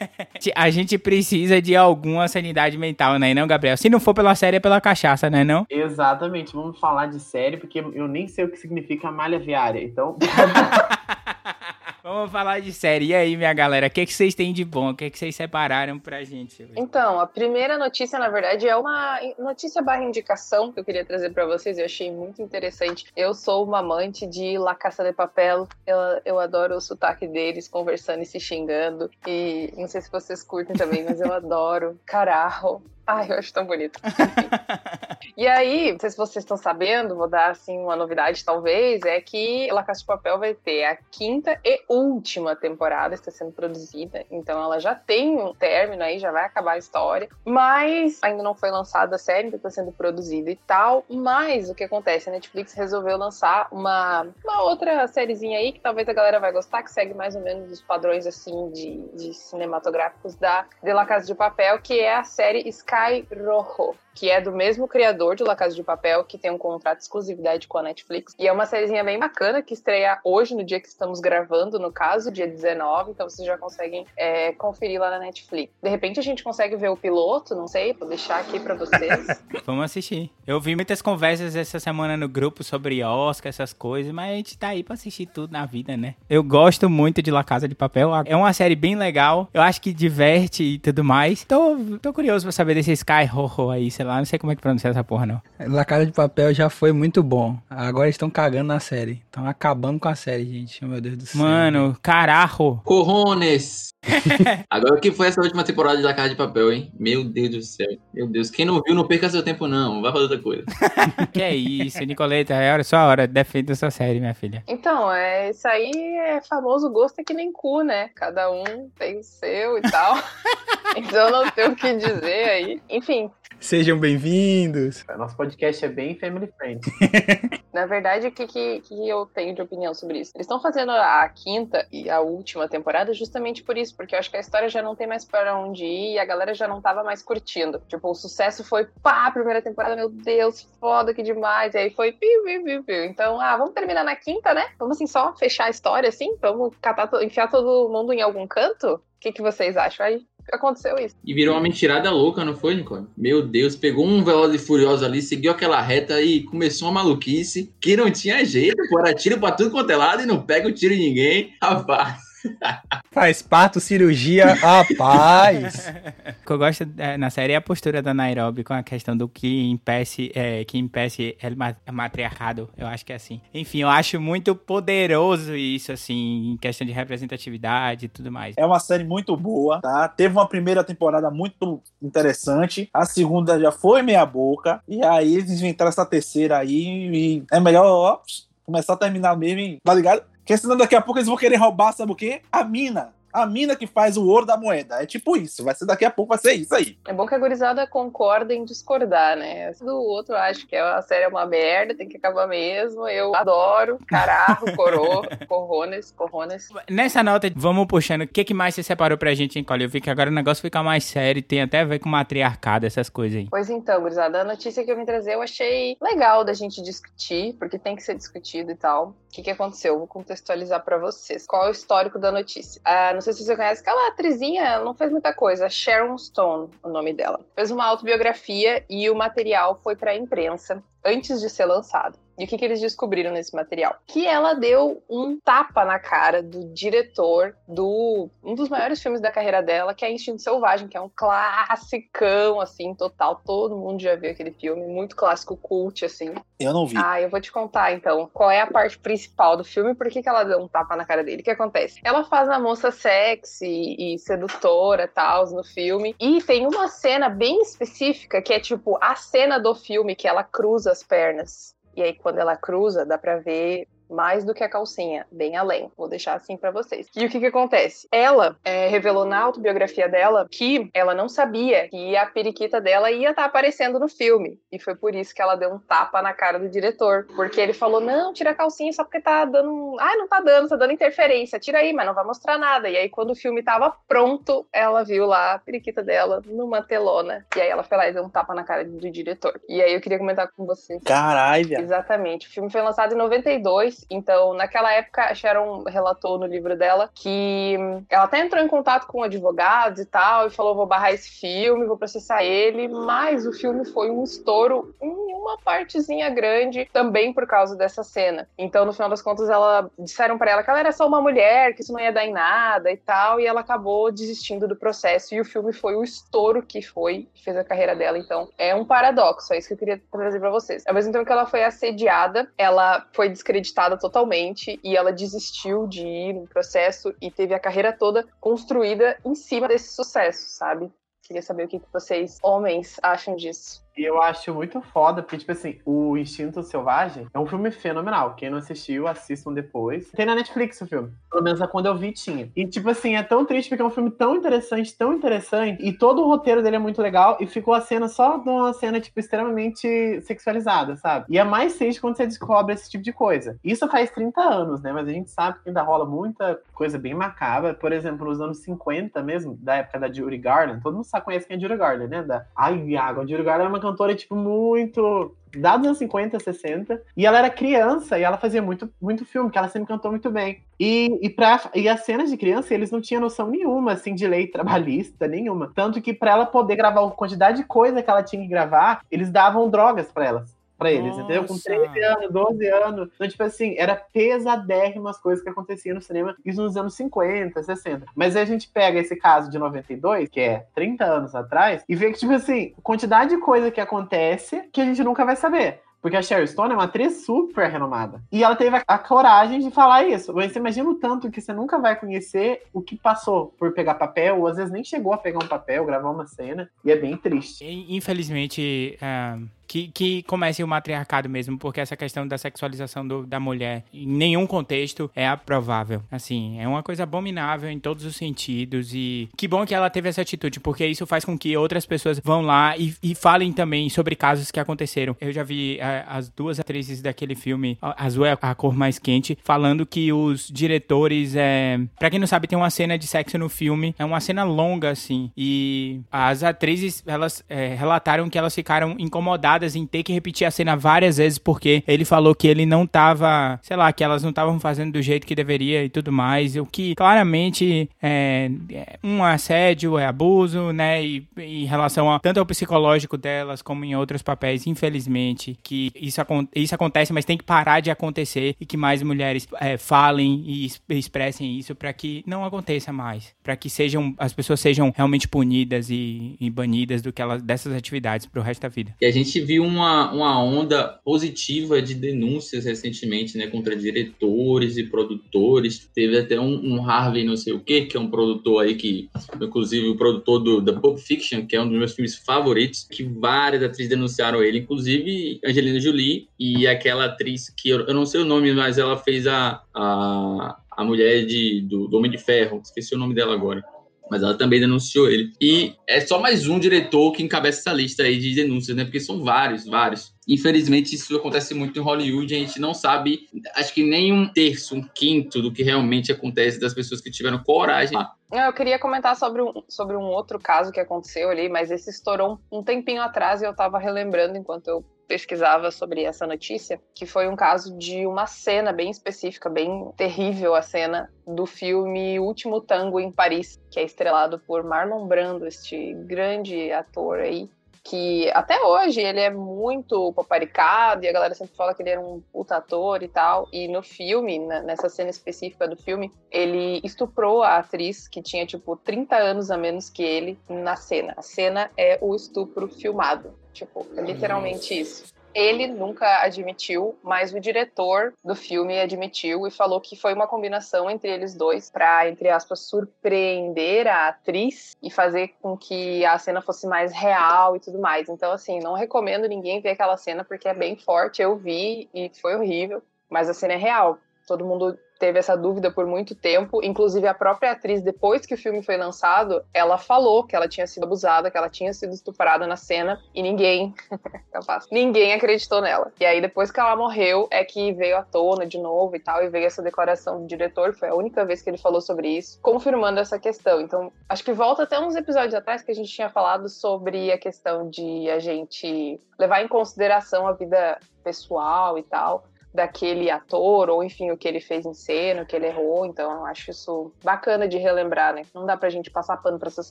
[0.56, 3.76] a gente precisa de alguma sanidade mental, né, não, Gabriel?
[3.76, 5.66] Se não for pela série, é pela cachaça, né, não?
[5.68, 6.54] Exatamente.
[6.54, 9.84] Vamos falar de série, porque eu nem sei o que significa malha viária.
[9.84, 10.16] Então.
[12.02, 13.06] Vamos falar de série.
[13.06, 14.90] E aí, minha galera, o que, que vocês têm de bom?
[14.90, 16.62] O que, que vocês separaram pra gente?
[16.62, 16.72] Hoje?
[16.76, 21.30] Então, a primeira notícia, na verdade, é uma notícia barra indicação que eu queria trazer
[21.30, 21.76] para vocês.
[21.78, 23.06] Eu achei muito interessante.
[23.16, 25.66] Eu sou uma amante de La Caça de Papel.
[25.86, 29.10] Eu, eu adoro o sotaque deles conversando e se xingando.
[29.26, 31.98] E não sei se vocês curtem também, mas eu adoro.
[32.06, 32.80] Carajo.
[33.10, 33.98] Ai, eu acho tão bonito.
[35.34, 39.18] e aí, não sei se vocês estão sabendo, vou dar assim uma novidade talvez, é
[39.18, 44.26] que La Casa de Papel vai ter a quinta e última temporada está sendo produzida,
[44.30, 48.54] então ela já tem um término aí, já vai acabar a história, mas ainda não
[48.54, 52.28] foi lançada a série, ainda está sendo produzida e tal, mas o que acontece?
[52.28, 56.82] A Netflix resolveu lançar uma, uma outra sériezinha aí que talvez a galera vai gostar,
[56.82, 61.26] que segue mais ou menos os padrões assim de, de cinematográficos da de La Casa
[61.26, 65.44] de Papel, que é a série Sky Sky Rojo, que é do mesmo criador de
[65.44, 68.34] La Casa de Papel, que tem um contrato de exclusividade com a Netflix.
[68.36, 71.92] E é uma sériezinha bem bacana que estreia hoje, no dia que estamos gravando, no
[71.92, 73.12] caso, dia 19.
[73.12, 75.72] Então vocês já conseguem é, conferir lá na Netflix.
[75.80, 79.40] De repente a gente consegue ver o piloto, não sei, vou deixar aqui para vocês.
[79.64, 80.32] Vamos assistir.
[80.44, 84.58] Eu vi muitas conversas essa semana no grupo sobre Oscar, essas coisas, mas a gente
[84.58, 86.16] tá aí pra assistir tudo na vida, né?
[86.28, 88.10] Eu gosto muito de La Casa de Papel.
[88.26, 89.48] É uma série bem legal.
[89.54, 91.44] Eu acho que diverte e tudo mais.
[91.44, 94.56] Tô, tô curioso pra saber desse Sky Rojo aí, sei lá não sei como é
[94.56, 95.40] que pronuncia essa porra, não.
[95.60, 97.58] La Casa de Papel já foi muito bom.
[97.68, 99.22] Agora estão cagando na série.
[99.26, 100.84] Estão acabando com a série, gente.
[100.84, 101.42] Oh, meu Deus do céu.
[101.42, 102.80] Mano, carajo.
[102.84, 103.90] Corrones.
[104.70, 106.92] Agora o que foi essa última temporada de La Casa de Papel, hein?
[106.98, 107.88] Meu Deus do céu.
[108.14, 108.50] Meu Deus.
[108.50, 110.00] Quem não viu, não perca seu tempo, não.
[110.00, 110.64] Vai fazer outra coisa.
[111.32, 112.54] que é isso, Nicoleta.
[112.54, 113.26] É hora, sua hora.
[113.26, 114.62] Defenda essa série, minha filha.
[114.66, 118.10] Então, é, isso aí é famoso gosto é que nem cu, né?
[118.14, 120.16] Cada um tem o seu e tal.
[120.96, 122.82] então não tenho o que dizer aí.
[122.88, 123.30] Enfim,
[123.60, 125.04] Sejam bem-vindos.
[125.16, 126.92] Nosso podcast é bem family friendly.
[127.72, 130.32] Na verdade, o que, que, que, eu tenho de opinião sobre isso?
[130.34, 134.30] Eles estão fazendo a quinta e a última temporada justamente por isso, porque eu acho
[134.30, 136.80] que a história já não tem mais para onde ir e a galera já não
[136.80, 137.82] tava mais curtindo.
[137.88, 141.74] Tipo, o sucesso foi, pá, primeira temporada, meu Deus, foda que demais.
[141.74, 143.04] E aí foi, piu, piu, piu, piu.
[143.04, 144.68] Então, ah, vamos terminar na quinta, né?
[144.78, 146.36] Vamos assim só fechar a história assim?
[146.40, 148.94] Vamos catar, enfiar todo mundo em algum canto?
[148.94, 150.24] O que, que vocês acham aí?
[150.52, 151.16] Aconteceu isso.
[151.24, 153.06] E virou uma mentirada louca, não foi, Nicole?
[153.16, 157.72] Meu Deus, pegou um Veloz e Furioso ali, seguiu aquela reta e começou uma maluquice
[157.80, 160.72] que não tinha jeito, pô, tiro pra tudo quanto é lado e não pega o
[160.72, 161.54] tiro em ninguém.
[161.62, 162.27] Rapaz.
[163.10, 165.88] Faz parto, cirurgia, rapaz.
[166.42, 169.16] o que eu gosto é, na série é a postura da Nairobi com a questão
[169.16, 172.68] do que impece, é, que impece é matriarcado.
[172.76, 173.40] Eu acho que é assim.
[173.52, 178.54] Enfim, eu acho muito poderoso isso, assim, em questão de representatividade e tudo mais.
[178.56, 180.08] É uma série muito boa, tá?
[180.08, 182.88] Teve uma primeira temporada muito interessante.
[182.92, 184.80] A segunda já foi meia boca.
[184.88, 187.08] E aí eles inventaram essa terceira aí.
[187.12, 188.20] E é melhor ó,
[188.64, 190.22] começar a terminar mesmo, tá ligado?
[190.48, 192.40] Porque senão daqui a pouco eles vão querer roubar, sabe o quê?
[192.50, 195.02] A mina a mina que faz o ouro da moeda.
[195.02, 195.62] É tipo isso.
[195.62, 196.98] Vai ser daqui a pouco, vai ser isso aí.
[197.06, 199.70] É bom que a gurizada concorda em discordar, né?
[199.72, 203.06] Do outro acho que a série é uma merda, tem que acabar mesmo.
[203.08, 203.98] Eu adoro.
[204.06, 206.68] Carajo, coro, corrones, corrones.
[206.90, 208.22] Nessa nota, vamos puxando.
[208.22, 209.84] O que, que mais você separou pra gente, Nicole?
[209.84, 212.86] Eu vi que agora o negócio fica mais sério, tem até a ver com matriarcado,
[212.86, 213.46] essas coisas aí.
[213.50, 217.54] Pois então, gurizada, a notícia que eu vim trazer eu achei legal da gente discutir,
[217.58, 219.08] porque tem que ser discutido e tal.
[219.08, 219.98] O que, que aconteceu?
[219.98, 221.46] vou contextualizar para vocês.
[221.46, 222.80] Qual é o histórico da notícia?
[222.84, 225.68] Ah, não sei se você conhece aquela atrizinha, não fez muita coisa.
[225.68, 227.40] Sharon Stone, o nome dela.
[227.54, 232.18] Fez uma autobiografia e o material foi para a imprensa antes de ser lançado.
[232.38, 233.96] E o que, que eles descobriram nesse material?
[234.06, 239.32] Que ela deu um tapa na cara do diretor do um dos maiores filmes da
[239.32, 243.42] carreira dela, que é Instinto Selvagem, que é um classicão, assim, total.
[243.44, 246.32] Todo mundo já viu aquele filme, muito clássico cult, assim.
[246.60, 246.96] Eu não vi.
[246.96, 250.08] Ah, eu vou te contar então qual é a parte principal do filme e por
[250.08, 251.42] que, que ela deu um tapa na cara dele.
[251.42, 252.00] O que acontece?
[252.04, 256.14] Ela faz a moça sexy e sedutora tal no filme.
[256.20, 260.44] E tem uma cena bem específica que é tipo a cena do filme que ela
[260.44, 261.76] cruza as pernas.
[261.98, 265.90] E aí, quando ela cruza, dá pra ver mais do que a calcinha, bem além.
[265.96, 267.06] Vou deixar assim para vocês.
[267.14, 268.08] E o que que acontece?
[268.10, 273.30] Ela é, revelou na autobiografia dela que ela não sabia que a periquita dela ia
[273.30, 274.58] estar tá aparecendo no filme.
[274.72, 277.26] E foi por isso que ela deu um tapa na cara do diretor.
[277.36, 279.96] Porque ele falou: não, tira a calcinha só porque tá dando.
[279.98, 281.58] Ah, não tá dando, tá dando interferência.
[281.58, 282.88] Tira aí, mas não vai mostrar nada.
[282.88, 287.46] E aí, quando o filme tava pronto, ela viu lá a periquita dela numa telona.
[287.56, 289.60] E aí ela foi lá e deu um tapa na cara do diretor.
[289.68, 291.02] E aí eu queria comentar com vocês.
[291.02, 291.78] Caralho.
[291.78, 292.48] Exatamente.
[292.48, 297.10] O filme foi lançado em 92 então, naquela época, a Sharon relatou no livro dela
[297.14, 297.76] que
[298.08, 301.86] ela até entrou em contato com advogados e tal, e falou: vou barrar esse filme,
[301.86, 307.46] vou processar ele, mas o filme foi um estouro em uma partezinha grande também por
[307.46, 308.48] causa dessa cena.
[308.58, 311.74] Então, no final das contas, ela disseram para ela que ela era só uma mulher,
[311.74, 315.34] que isso não ia dar em nada e tal, e ela acabou desistindo do processo,
[315.34, 318.18] e o filme foi o estouro que foi, que fez a carreira dela.
[318.18, 320.84] Então, é um paradoxo, é isso que eu queria trazer para vocês.
[320.86, 326.06] Ao mesmo tempo que ela foi assediada, ela foi descreditada totalmente e ela desistiu de
[326.06, 330.92] ir no processo e teve a carreira toda construída em cima desse sucesso, sabe?
[331.22, 333.84] Queria saber o que vocês, homens, acham disso.
[333.98, 338.36] E eu acho muito foda, porque, tipo assim, o Instinto Selvagem é um filme fenomenal.
[338.36, 340.08] Quem não assistiu, assistam depois.
[340.12, 341.10] Tem na Netflix o filme.
[341.28, 342.48] Pelo menos quando eu vi, tinha.
[342.54, 345.84] E, tipo assim, é tão triste porque é um filme tão interessante, tão interessante.
[345.84, 347.38] E todo o roteiro dele é muito legal.
[347.40, 351.26] E ficou a cena só de uma cena, tipo, extremamente sexualizada, sabe?
[351.28, 353.58] E é mais triste quando você descobre esse tipo de coisa.
[353.64, 354.92] Isso faz 30 anos, né?
[354.92, 357.74] Mas a gente sabe que ainda rola muita coisa bem macabra.
[357.74, 360.80] Por exemplo, nos anos 50 mesmo, da época da Judy Garland.
[360.84, 362.22] Todo mundo sabe, conhece quem é Judy Garland, né?
[362.22, 362.46] Da...
[362.56, 367.26] Ai, Iago, a Judy Garland é uma cantora, tipo, muito dados anos 50, 60, e
[367.26, 370.62] ela era criança e ela fazia muito, muito filme, que ela sempre cantou muito bem.
[370.78, 374.26] E, e, pra, e as cenas de criança, eles não tinham noção nenhuma, assim, de
[374.26, 375.72] lei trabalhista, nenhuma.
[375.74, 379.00] Tanto que para ela poder gravar a quantidade de coisa que ela tinha que gravar,
[379.10, 381.20] eles davam drogas para elas pra eles, Nossa.
[381.22, 381.44] entendeu?
[381.44, 383.08] Com 13 anos, 12 anos.
[383.14, 387.62] Então, tipo assim, era pesadérrimo as coisas que aconteciam no cinema, isso nos anos 50,
[387.62, 388.06] 60.
[388.14, 391.96] Mas aí a gente pega esse caso de 92, que é 30 anos atrás, e
[391.96, 395.80] vê que, tipo assim, quantidade de coisa que acontece que a gente nunca vai saber.
[396.00, 398.22] Porque a Sherry Stone é uma atriz super renomada.
[398.30, 400.32] E ela teve a, a, coragem de falar isso.
[400.32, 404.38] Você imagina o tanto que você nunca vai conhecer o que passou por pegar papel,
[404.38, 406.70] ou às vezes nem chegou a pegar um papel, gravar uma cena.
[406.84, 407.64] E é bem triste.
[407.88, 413.38] Infelizmente, uh, que, que comece o matriarcado mesmo, porque essa questão da sexualização do, da
[413.38, 416.02] mulher em nenhum contexto é aprovável.
[416.10, 420.08] Assim, é uma coisa abominável em todos os sentidos e que bom que ela teve
[420.08, 423.90] essa atitude, porque isso faz com que outras pessoas vão lá e, e falem também
[423.90, 425.14] sobre casos que aconteceram.
[425.20, 429.36] Eu já vi a, as duas atrizes daquele filme, Azul é a cor mais quente,
[429.44, 431.78] falando que os diretores, é...
[431.98, 434.90] para quem não sabe, tem uma cena de sexo no filme, é uma cena longa
[434.90, 440.46] assim, e as atrizes, elas é, relataram que elas ficaram incomodadas em ter que repetir
[440.46, 444.22] a cena várias vezes porque ele falou que ele não tava, sei lá, que elas
[444.22, 448.98] não estavam fazendo do jeito que deveria e tudo mais, o que claramente é, é
[449.02, 453.94] um assédio, é abuso, né, e, em relação a, tanto ao psicológico delas como em
[453.94, 456.20] outros papéis, infelizmente, que isso,
[456.54, 460.68] isso acontece, mas tem que parar de acontecer e que mais mulheres é, falem e
[460.90, 465.90] expressem isso para que não aconteça mais, para que sejam as pessoas sejam realmente punidas
[465.90, 468.94] e, e banidas do que elas dessas atividades pro resto da vida.
[469.00, 474.84] E a gente viu uma, uma onda positiva de denúncias recentemente, né, contra diretores e
[474.84, 475.88] produtores.
[475.94, 479.08] Teve até um, um Harvey não sei o que, que é um produtor aí que,
[479.40, 483.02] inclusive, o produtor do da Pulp Fiction, que é um dos meus filmes favoritos, que
[483.02, 488.20] várias atrizes denunciaram ele, inclusive Angelina Jolie e aquela atriz que eu, eu não sei
[488.20, 492.60] o nome, mas ela fez a, a, a mulher de, do, do Homem de Ferro,
[492.62, 493.64] esqueci o nome dela agora
[494.10, 495.32] mas ela também denunciou ele.
[495.40, 498.84] E é só mais um diretor que encabeça essa lista aí de denúncias, né?
[498.84, 500.14] Porque são vários, vários.
[500.26, 502.34] Infelizmente, isso acontece muito em Hollywood.
[502.34, 503.20] A gente não sabe,
[503.54, 507.42] acho que nem um terço, um quinto do que realmente acontece das pessoas que tiveram
[507.42, 507.98] coragem.
[508.30, 512.38] Eu queria comentar sobre um, sobre um outro caso que aconteceu ali, mas esse estourou
[512.52, 517.26] um tempinho atrás e eu tava relembrando enquanto eu pesquisava sobre essa notícia, que foi
[517.26, 523.00] um caso de uma cena bem específica, bem terrível a cena do filme Último Tango
[523.00, 527.50] em Paris, que é estrelado por Marlon Brando, este grande ator aí,
[527.82, 532.00] que até hoje ele é muito paparicado e a galera sempre fala que ele era
[532.00, 533.48] um puta ator e tal.
[533.50, 538.76] E no filme, nessa cena específica do filme, ele estuprou a atriz que tinha, tipo,
[538.76, 541.14] 30 anos a menos que ele na cena.
[541.16, 543.32] A cena é o estupro filmado.
[543.58, 545.12] Tipo, é literalmente isso.
[545.34, 550.88] Ele nunca admitiu, mas o diretor do filme admitiu e falou que foi uma combinação
[550.88, 556.40] entre eles dois para, entre aspas, surpreender a atriz e fazer com que a cena
[556.40, 558.08] fosse mais real e tudo mais.
[558.08, 561.20] Então, assim, não recomendo ninguém ver aquela cena porque é bem forte.
[561.20, 562.80] Eu vi e foi horrível,
[563.10, 563.98] mas a cena é real.
[564.26, 566.60] Todo mundo teve essa dúvida por muito tempo.
[566.62, 570.66] Inclusive, a própria atriz, depois que o filme foi lançado, ela falou que ela tinha
[570.66, 573.74] sido abusada, que ela tinha sido estuprada na cena, e ninguém,
[574.32, 575.92] capaz, ninguém acreditou nela.
[576.00, 579.22] E aí, depois que ela morreu, é que veio à tona de novo e tal,
[579.22, 582.38] e veio essa declaração do diretor, foi a única vez que ele falou sobre isso,
[582.42, 583.60] confirmando essa questão.
[583.60, 587.18] Então, acho que volta até uns episódios atrás que a gente tinha falado sobre a
[587.18, 592.24] questão de a gente levar em consideração a vida pessoal e tal
[592.58, 595.86] daquele ator, ou enfim, o que ele fez em cena, o que ele errou.
[595.86, 598.22] Então, eu acho isso bacana de relembrar, né?
[598.34, 599.70] Não dá pra gente passar pano pra essas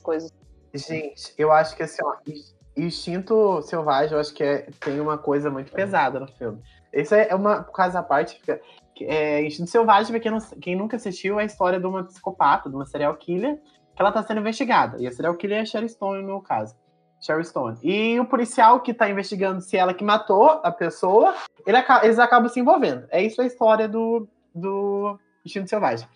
[0.00, 0.32] coisas.
[0.72, 2.16] Gente, eu acho que assim, ó,
[2.76, 6.62] Instinto Selvagem, eu acho que é, tem uma coisa muito pesada no filme.
[6.92, 8.40] Isso é uma casa à parte.
[9.02, 12.70] É, Instinto Selvagem, pra quem, não, quem nunca assistiu, é a história de uma psicopata,
[12.70, 13.56] de uma serial killer,
[13.94, 14.96] que ela tá sendo investigada.
[14.98, 16.74] E a serial killer é a Sherry Stone, no meu caso.
[17.20, 17.78] Sherry Stone.
[17.82, 21.34] E o policial que tá investigando se ela que matou a pessoa,
[21.66, 23.06] ele, eles acabam se envolvendo.
[23.10, 26.08] É isso a história do, do Instinto Selvagem.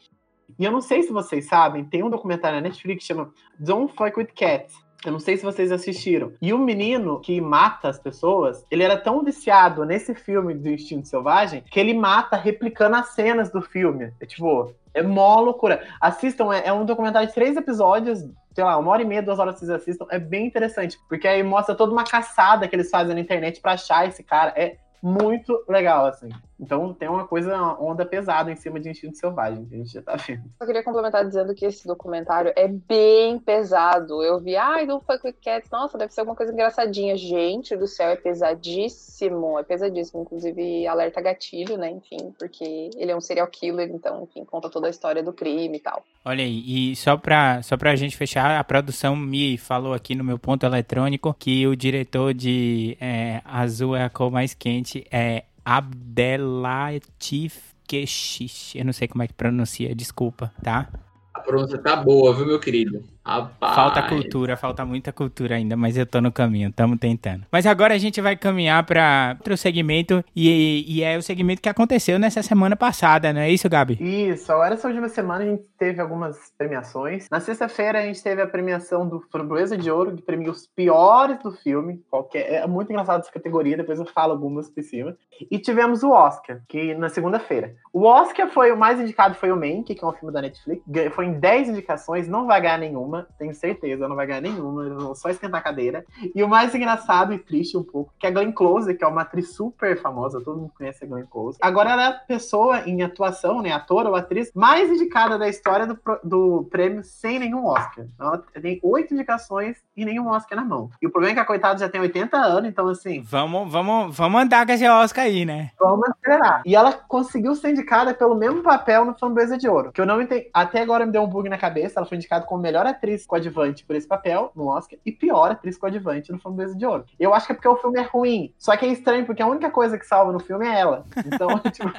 [0.59, 3.95] E eu não sei se vocês sabem, tem um documentário na Netflix que chama Don't
[3.97, 4.75] Fuck With Cats.
[5.05, 6.33] Eu não sei se vocês assistiram.
[6.41, 11.09] E o menino que mata as pessoas, ele era tão viciado nesse filme do Instinto
[11.09, 14.13] Selvagem que ele mata replicando as cenas do filme.
[14.21, 15.85] É tipo, é mó loucura.
[16.01, 18.25] Assistam, é, é um documentário de três episódios
[18.55, 21.43] sei lá, uma hora e meia, duas horas vocês assistam, é bem interessante, porque aí
[21.43, 24.53] mostra toda uma caçada que eles fazem na internet para achar esse cara.
[24.57, 26.29] É muito legal, assim.
[26.63, 29.93] Então tem uma coisa, uma onda pesada em cima de Instinto Selvagem, que a gente
[29.93, 30.45] já tá vendo.
[30.61, 34.23] Eu queria complementar dizendo que esse documentário é bem pesado.
[34.23, 37.17] Eu vi, ai, do Fuck With Cats, nossa, deve ser alguma coisa engraçadinha.
[37.17, 40.23] Gente do céu, é pesadíssimo, é pesadíssimo.
[40.23, 44.87] Inclusive, alerta gatilho, né, enfim, porque ele é um serial killer, então, enfim, conta toda
[44.87, 46.05] a história do crime e tal.
[46.25, 50.23] Olha aí, e só pra, só pra gente fechar, a produção me falou aqui no
[50.23, 55.43] meu ponto eletrônico que o diretor de é, Azul é a cor mais quente é
[55.65, 57.57] Abdelatif
[57.87, 58.75] Keshish.
[58.75, 60.89] Eu não sei como é que pronuncia, desculpa, tá?
[61.35, 63.03] A pronúncia tá boa, viu, meu querido?
[63.25, 63.75] Rapaz.
[63.75, 67.45] Falta cultura, falta muita cultura ainda, mas eu tô no caminho, estamos tentando.
[67.53, 71.69] Mas agora a gente vai caminhar para outro segmento e, e, é o segmento que
[71.69, 73.97] aconteceu nessa semana passada, não é isso, Gabi?
[74.01, 77.29] Isso, agora essa última semana a gente teve algumas premiações.
[77.31, 81.39] Na sexta-feira a gente teve a premiação do Framboesa de Ouro, que premia os piores
[81.39, 82.03] do filme.
[82.11, 82.53] Qualquer...
[82.53, 85.17] É muito engraçado essa categoria, depois eu falo algumas por cima.
[85.49, 87.75] E tivemos o Oscar, que na segunda-feira.
[87.93, 90.83] O Oscar foi o mais indicado foi o Mank, que é um filme da Netflix.
[91.13, 94.87] Foi em 10 indicações, não vai ganhar nenhuma nenhuma, tenho certeza, não vai ganhar nenhuma,
[94.87, 96.05] eles vão só esquentar a cadeira.
[96.35, 99.23] E o mais engraçado e triste um pouco, que a Glenn Close, que é uma
[99.23, 103.03] atriz super famosa, todo mundo conhece a Glenn Close, agora ela é a pessoa em
[103.03, 108.07] atuação, né, ator ou atriz, mais indicada da história do, do prêmio sem nenhum Oscar.
[108.19, 110.91] Ela tem oito indicações e nenhum Oscar na mão.
[111.01, 113.21] E o problema é que a coitada já tem 80 anos, então assim...
[113.23, 115.71] Vamos, vamos, vamos andar com esse Oscar aí, né?
[115.79, 116.63] Vamos acelerar.
[116.65, 120.21] E ela conseguiu ser indicada pelo mesmo papel no Framboesa de Ouro, que eu não
[120.21, 120.49] entendi.
[120.53, 123.27] Até agora me deu um bug na cabeça, ela foi indicada como melhor atriz atriz
[123.27, 127.05] coadjuvante por esse papel no Oscar e pior atriz coadjuvante no Framboesa de Ouro.
[127.19, 128.55] Eu acho que é porque o filme é ruim.
[128.57, 131.05] Só que é estranho, porque a única coisa que salva no filme é ela.
[131.27, 131.91] Então, tipo.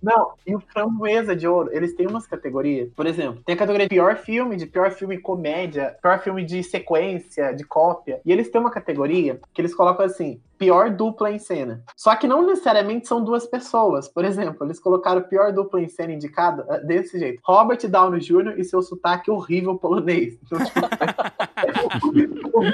[0.00, 2.90] Não, e o Framboesa de Ouro, eles têm umas categorias.
[2.94, 6.62] Por exemplo, tem a categoria de pior filme, de pior filme comédia, pior filme de
[6.62, 8.20] sequência, de cópia.
[8.24, 11.82] E eles têm uma categoria que eles colocam assim: pior dupla em cena.
[11.96, 14.08] Só que não necessariamente são duas pessoas.
[14.08, 18.58] Por exemplo, eles colocaram pior dupla em cena indicada ah, desse jeito: Robert Downey Jr.
[18.58, 20.38] e seu sotaque horrível polonês.
[20.44, 20.80] Então, tipo,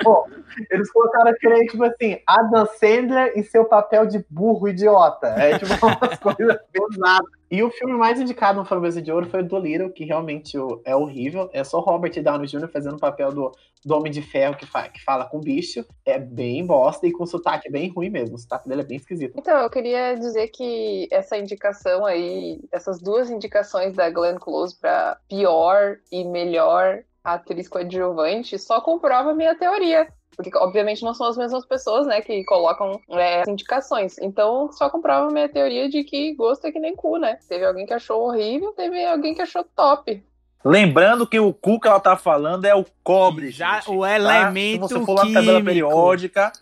[0.05, 0.25] bom,
[0.71, 5.29] eles colocaram aquele, tipo assim, Adam Sandler e seu papel de burro idiota.
[5.29, 7.42] É tipo umas coisas pesadas.
[7.53, 10.57] E o filme mais indicado no Framboesa de Ouro foi o do Little, que realmente
[10.87, 11.51] é horrível.
[11.53, 12.67] É só Robert Downey Jr.
[12.67, 13.53] fazendo o papel do,
[13.85, 15.85] do Homem de Ferro que, fa que fala com bicho.
[16.07, 18.37] É bem bosta e com sotaque bem ruim mesmo.
[18.37, 19.35] O sotaque dele é bem esquisito.
[19.37, 25.19] Então, eu queria dizer que essa indicação aí, essas duas indicações da Glenn Close para
[25.29, 30.09] pior e melhor atriz coadjuvante só comprova minha teoria.
[30.37, 34.17] Porque, obviamente, não são as mesmas pessoas, né, que colocam é, indicações.
[34.19, 37.39] Então, só comprova a minha teoria de que gosto é que nem cu, né?
[37.49, 40.25] Teve alguém que achou horrível, teve alguém que achou top.
[40.65, 44.15] Lembrando que o cu que ela tá falando é o cobre, Já- gente, o tá?
[44.15, 45.65] elemento Se você for lá na tabela químico.
[45.67, 46.53] periódica,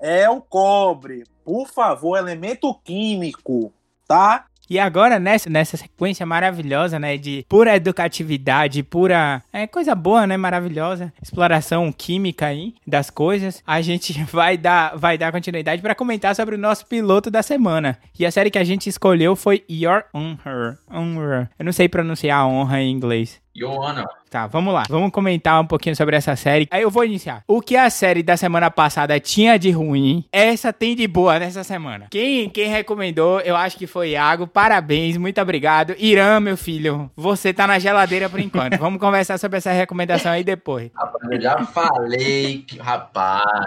[0.00, 1.24] é o cobre.
[1.44, 3.72] Por favor, elemento químico,
[4.06, 4.46] tá?
[4.68, 9.42] E agora, nessa, nessa sequência maravilhosa, né, de pura educatividade, pura...
[9.52, 11.12] É coisa boa, né, maravilhosa.
[11.22, 13.62] Exploração química aí das coisas.
[13.66, 17.98] A gente vai dar, vai dar continuidade para comentar sobre o nosso piloto da semana.
[18.18, 20.78] E a série que a gente escolheu foi Your Honor.
[20.90, 21.48] Honor.
[21.58, 23.40] Eu não sei pronunciar honra em inglês.
[24.30, 24.84] Tá, vamos lá.
[24.88, 26.68] Vamos comentar um pouquinho sobre essa série.
[26.70, 27.42] Aí eu vou iniciar.
[27.48, 31.64] O que a série da semana passada tinha de ruim, essa tem de boa nessa
[31.64, 32.08] semana.
[32.10, 34.46] Quem, quem recomendou, eu acho que foi Iago.
[34.46, 35.94] Parabéns, muito obrigado.
[35.98, 38.76] Irã, meu filho, você tá na geladeira por enquanto.
[38.78, 40.90] Vamos conversar sobre essa recomendação aí depois.
[40.94, 43.66] rapaz, eu já falei que, rapaz,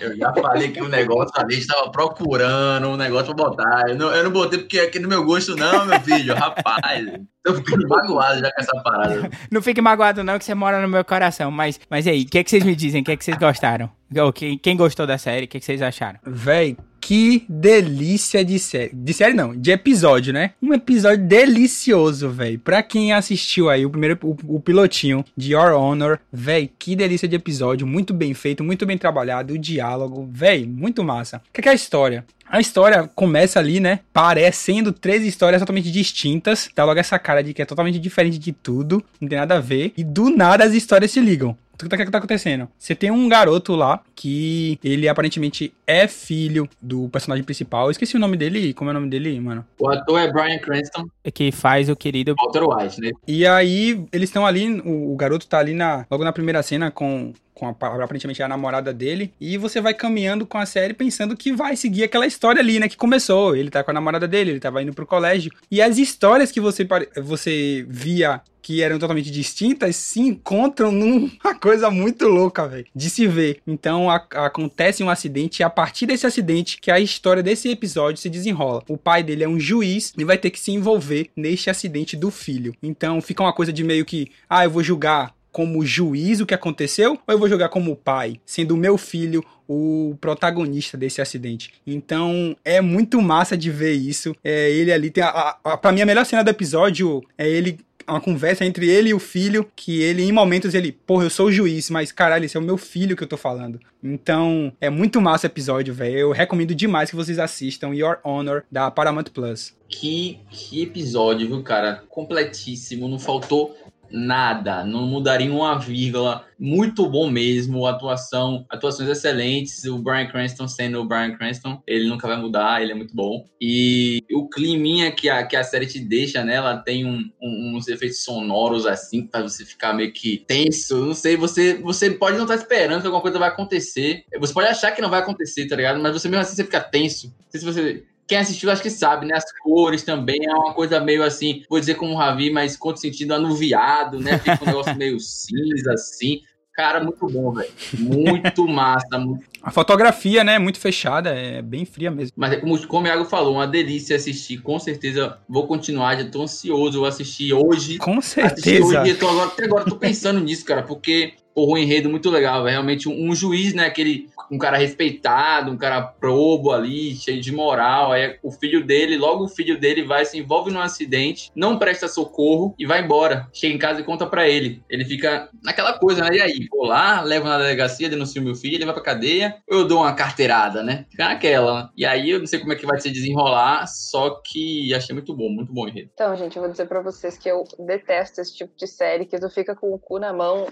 [0.00, 3.88] eu já falei que o negócio ali estava procurando um negócio pra botar.
[3.88, 7.06] Eu não, eu não botei porque é aqui no meu gosto, não, meu filho, rapaz.
[7.44, 9.30] Tô ficando magoado já com essa parada.
[9.50, 11.50] Não fique magoado não, que você mora no meu coração.
[11.50, 13.00] Mas, mas e aí, o que, é que vocês me dizem?
[13.00, 13.90] O que, é que vocês gostaram?
[14.16, 15.44] Ou Quem, quem gostou da série?
[15.46, 16.18] O que, é que vocês acharam?
[16.26, 18.90] Véi, que delícia de série.
[18.92, 20.52] De série não, de episódio, né?
[20.60, 22.58] Um episódio delicioso, véi.
[22.58, 27.28] Pra quem assistiu aí o primeiro, o, o pilotinho de Your Honor, véi, que delícia
[27.28, 27.86] de episódio.
[27.86, 29.54] Muito bem feito, muito bem trabalhado.
[29.54, 31.38] O diálogo, véi, muito massa.
[31.38, 32.26] O que é, que é a história?
[32.50, 34.00] A história começa ali, né?
[34.12, 36.70] Parecendo três histórias totalmente distintas.
[36.74, 39.04] Dá logo essa cara de que é totalmente diferente de tudo.
[39.20, 39.92] Não tem nada a ver.
[39.96, 41.56] E do nada as histórias se ligam.
[41.78, 42.68] O que tá, que tá acontecendo?
[42.76, 47.86] Você tem um garoto lá que ele aparentemente é filho do personagem principal.
[47.86, 48.74] Eu esqueci o nome dele.
[48.74, 49.64] Como é o nome dele, mano?
[49.78, 52.34] O ator é Brian Cranston, Que faz o querido.
[52.36, 53.12] Walter White, né?
[53.28, 56.90] E aí, eles estão ali, o, o garoto tá ali na, logo na primeira cena
[56.90, 59.32] com, com a, aparentemente a namorada dele.
[59.40, 62.88] E você vai caminhando com a série pensando que vai seguir aquela história ali, né?
[62.88, 63.54] Que começou.
[63.54, 65.52] Ele tá com a namorada dele, ele tava indo pro colégio.
[65.70, 66.86] E as histórias que você,
[67.22, 73.26] você via que eram totalmente distintas se encontram numa coisa muito louca, velho, de se
[73.26, 73.62] ver.
[73.66, 78.20] Então a- acontece um acidente e a partir desse acidente que a história desse episódio
[78.20, 78.82] se desenrola.
[78.86, 82.30] O pai dele é um juiz e vai ter que se envolver neste acidente do
[82.30, 82.74] filho.
[82.82, 86.52] Então fica uma coisa de meio que, ah, eu vou julgar como juiz o que
[86.52, 91.72] aconteceu ou eu vou jogar como pai, sendo o meu filho o protagonista desse acidente.
[91.86, 94.34] Então é muito massa de ver isso.
[94.44, 97.48] É ele ali tem a, a, a para mim a melhor cena do episódio é
[97.48, 97.78] ele
[98.12, 101.46] uma conversa entre ele e o filho, que ele, em momentos, ele, porra, eu sou
[101.46, 103.80] o juiz, mas caralho, esse é o meu filho que eu tô falando.
[104.02, 106.18] Então, é muito massa o episódio, velho.
[106.18, 109.76] Eu recomendo demais que vocês assistam Your Honor, da Paramount Plus.
[109.88, 112.04] Que, que episódio, viu, cara?
[112.08, 113.76] Completíssimo, não faltou
[114.10, 116.44] nada, não mudaria uma vírgula.
[116.58, 119.84] Muito bom mesmo, atuação, atuações excelentes.
[119.84, 123.46] O Brian Cranston sendo o Brian Cranston, ele nunca vai mudar, ele é muito bom.
[123.60, 127.86] E o climinha que a, que a série te deixa nela tem um- um- uns
[127.86, 130.96] efeitos sonoros assim, pra você ficar meio que tenso.
[131.06, 134.24] Não sei, você, você pode não estar esperando que alguma coisa vai acontecer.
[134.40, 136.00] Você pode achar que não vai acontecer, tá ligado?
[136.00, 137.28] Mas você mesmo assim você fica tenso.
[137.28, 139.34] Não sei se você quem assistiu acho que sabe, né?
[139.34, 143.00] As cores também é uma coisa meio assim, vou dizer como o Ravi, mas outro
[143.00, 144.38] sentido anuviado, né?
[144.38, 146.42] Fica um negócio meio cinza, assim.
[146.74, 147.68] Cara, muito bom, velho.
[147.98, 149.18] Muito massa.
[149.18, 152.34] muito- A fotografia, né, é muito fechada, é bem fria mesmo.
[152.36, 154.58] Mas é como, como o Iago falou, uma delícia assistir.
[154.58, 157.00] Com certeza vou continuar, já tô ansioso.
[157.00, 157.98] Vou assistir hoje.
[157.98, 159.00] Com certeza.
[159.02, 162.62] hoje, tô agora, até agora tô pensando nisso, cara, porque porra, o enredo muito legal,
[162.62, 162.74] velho.
[162.74, 167.52] Realmente um, um juiz, né, aquele um cara respeitado, um cara probo ali, cheio de
[167.52, 168.12] moral.
[168.12, 172.08] Aí o filho dele, logo o filho dele vai se envolve num acidente, não presta
[172.08, 173.48] socorro e vai embora.
[173.52, 174.82] Chega em casa e conta pra ele.
[174.88, 176.36] Ele fica naquela coisa, né?
[176.36, 179.80] E aí, vou lá, levo na delegacia, denuncio meu filho, ele vai pra cadeia, ou
[179.80, 181.06] eu dou uma carteirada, né?
[181.10, 181.90] Fica naquela.
[181.96, 185.34] E aí eu não sei como é que vai se desenrolar, só que achei muito
[185.34, 186.10] bom, muito bom enredo.
[186.14, 189.38] Então, gente, eu vou dizer pra vocês que eu detesto esse tipo de série, que
[189.38, 190.66] tu fica com o cu na mão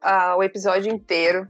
[0.00, 1.48] ah, o episódio inteiro.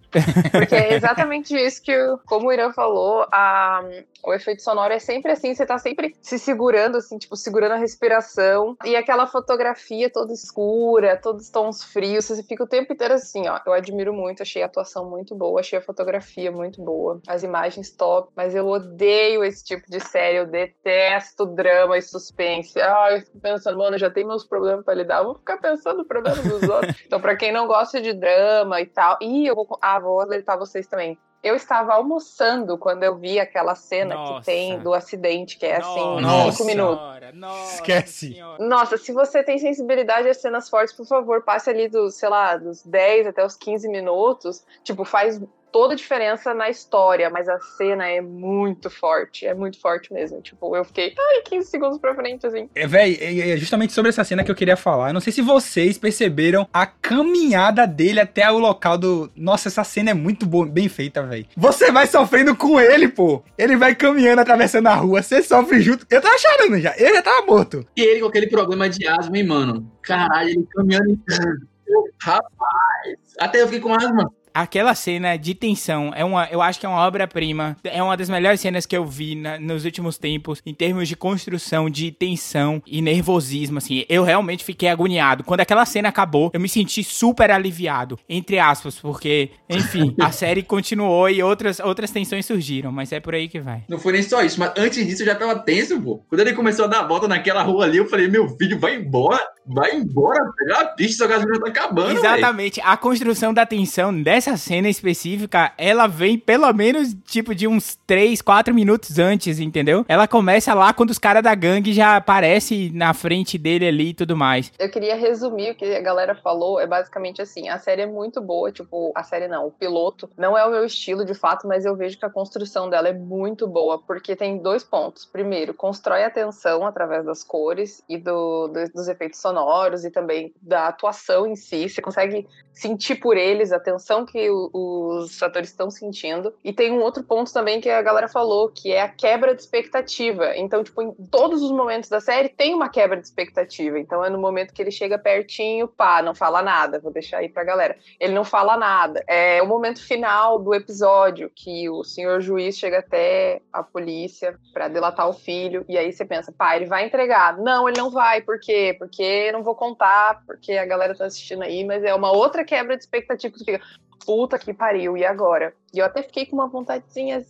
[0.51, 1.93] Porque é exatamente isso que,
[2.27, 3.83] como o Irã falou, a-
[4.25, 7.77] o efeito sonoro é sempre assim, você tá sempre se segurando, assim, tipo, segurando a
[7.77, 8.77] respiração.
[8.85, 13.47] E aquela fotografia toda escura, todos os tons frios, você fica o tempo inteiro assim,
[13.49, 13.61] ó.
[13.67, 17.91] Eu admiro muito, achei a atuação muito boa, achei a fotografia muito boa, as imagens
[17.93, 22.81] top, mas eu odeio esse tipo de série, eu detesto drama e suspense.
[22.81, 25.99] Ah, eu fico pensando, mano, já tenho meus problemas pra lidar, eu vou ficar pensando
[25.99, 26.97] no problema dos outros.
[27.07, 28.46] Então, pra quem não gosta de drama
[28.81, 31.19] e tal, e eu vou, ah, vou alertar vocês também.
[31.43, 34.41] Eu estava almoçando quando eu vi aquela cena Nossa.
[34.41, 36.51] que tem do acidente, que é assim, Nossa.
[36.53, 36.99] cinco minutos.
[36.99, 38.33] Senhora, nossa Esquece.
[38.35, 38.67] senhora.
[38.67, 42.57] Nossa, se você tem sensibilidade às cenas fortes, por favor, passe ali dos, sei lá,
[42.57, 44.65] dos 10 até os 15 minutos.
[44.83, 45.41] Tipo, faz
[45.77, 50.41] toda a diferença na história, mas a cena é muito forte, é muito forte mesmo.
[50.41, 52.71] Tipo, eu fiquei, ai, 15 segundos pra frente, assim.
[52.75, 55.11] É, véi, é é justamente sobre essa cena que eu queria falar.
[55.11, 59.31] Eu não sei se vocês perceberam a caminhada dele até o local do.
[59.37, 61.47] Nossa, essa cena é muito boa, bem feita, véi.
[61.55, 63.43] Você vai sofrendo com ele, pô.
[63.59, 65.23] Ele vai caminhando, atravessando a rua.
[65.23, 66.07] Você sofre junto.
[66.09, 66.97] Eu tava chorando já.
[66.97, 67.87] Eu já tava morto.
[67.95, 69.93] E ele com aquele problema de asma, hein, mano?
[70.01, 71.21] Caralho, ele caminhando em.
[72.23, 73.19] Rapaz!
[73.39, 74.33] Até eu fiquei com asma.
[74.59, 77.77] Aquela cena de tensão é uma, eu acho que é uma obra-prima.
[77.85, 81.15] É uma das melhores cenas que eu vi na- nos últimos tempos em termos de
[81.15, 83.79] construção de tensão e nervosismo.
[83.79, 85.45] Assim, eu realmente fiquei agoniado.
[85.45, 90.63] Quando aquela cena acabou, eu me senti super aliviado, entre aspas, porque, enfim, a série
[90.63, 92.91] continuou e outras outras tensões surgiram.
[92.91, 93.83] Mas é por aí que vai.
[93.89, 96.23] Não foi nem só isso, mas antes disso eu já tava tenso, pô.
[96.29, 98.97] Quando ele começou a dar a volta naquela rua ali, eu falei, meu filho, vai
[98.97, 102.13] embora, vai embora, pegar a pista, sua gasolina tá acabando.
[102.13, 102.81] Exatamente.
[102.83, 108.41] A construção da tensão dessa cena específica, ela vem pelo menos, tipo, de uns 3,
[108.41, 110.05] 4 minutos antes, entendeu?
[110.09, 114.15] Ela começa lá quando os caras da gangue já aparecem na frente dele ali e
[114.15, 114.73] tudo mais.
[114.79, 116.79] Eu queria resumir o que a galera falou.
[116.81, 118.71] É basicamente assim: a série é muito boa.
[118.71, 121.97] Tipo, a série não, o piloto não é o meu estilo de fato, mas eu
[121.97, 125.25] vejo que a construção dela é muito boa, porque tem dois pontos.
[125.25, 129.56] Primeiro, constrói a tensão através das cores e do- do- dos efeitos sonoros
[130.05, 131.89] e também da atuação em si.
[131.89, 132.47] Você consegue
[132.77, 136.53] sentir por eles a tensão que o- os atores estão sentindo.
[136.63, 139.63] E tem um outro ponto também que a galera falou, que é a quebra de
[139.63, 140.55] expectativa.
[140.57, 143.99] Então, tipo, em todos os momentos da série tem uma quebra de expectativa.
[143.99, 146.99] Então é no momento que ele chega pertinho, pá, não fala nada.
[147.01, 147.97] Vou deixar aí pra galera.
[148.21, 149.25] Ele não fala nada.
[149.27, 154.89] É o momento final do episódio que o senhor juiz chega até a polícia pra
[154.89, 155.83] delatar o filho.
[155.89, 157.57] E aí você pensa, pá, ele vai entregar.
[157.57, 158.43] Não, ele não vai.
[158.43, 158.95] Por quê?
[158.99, 162.97] Porque não vou contar, porque a galera tá assistindo aí, mas é uma outra quebra
[162.97, 163.81] de expectativa tu fica.
[164.25, 165.73] Puta que pariu, e agora?
[165.95, 167.41] E eu até fiquei com uma vontadezinha,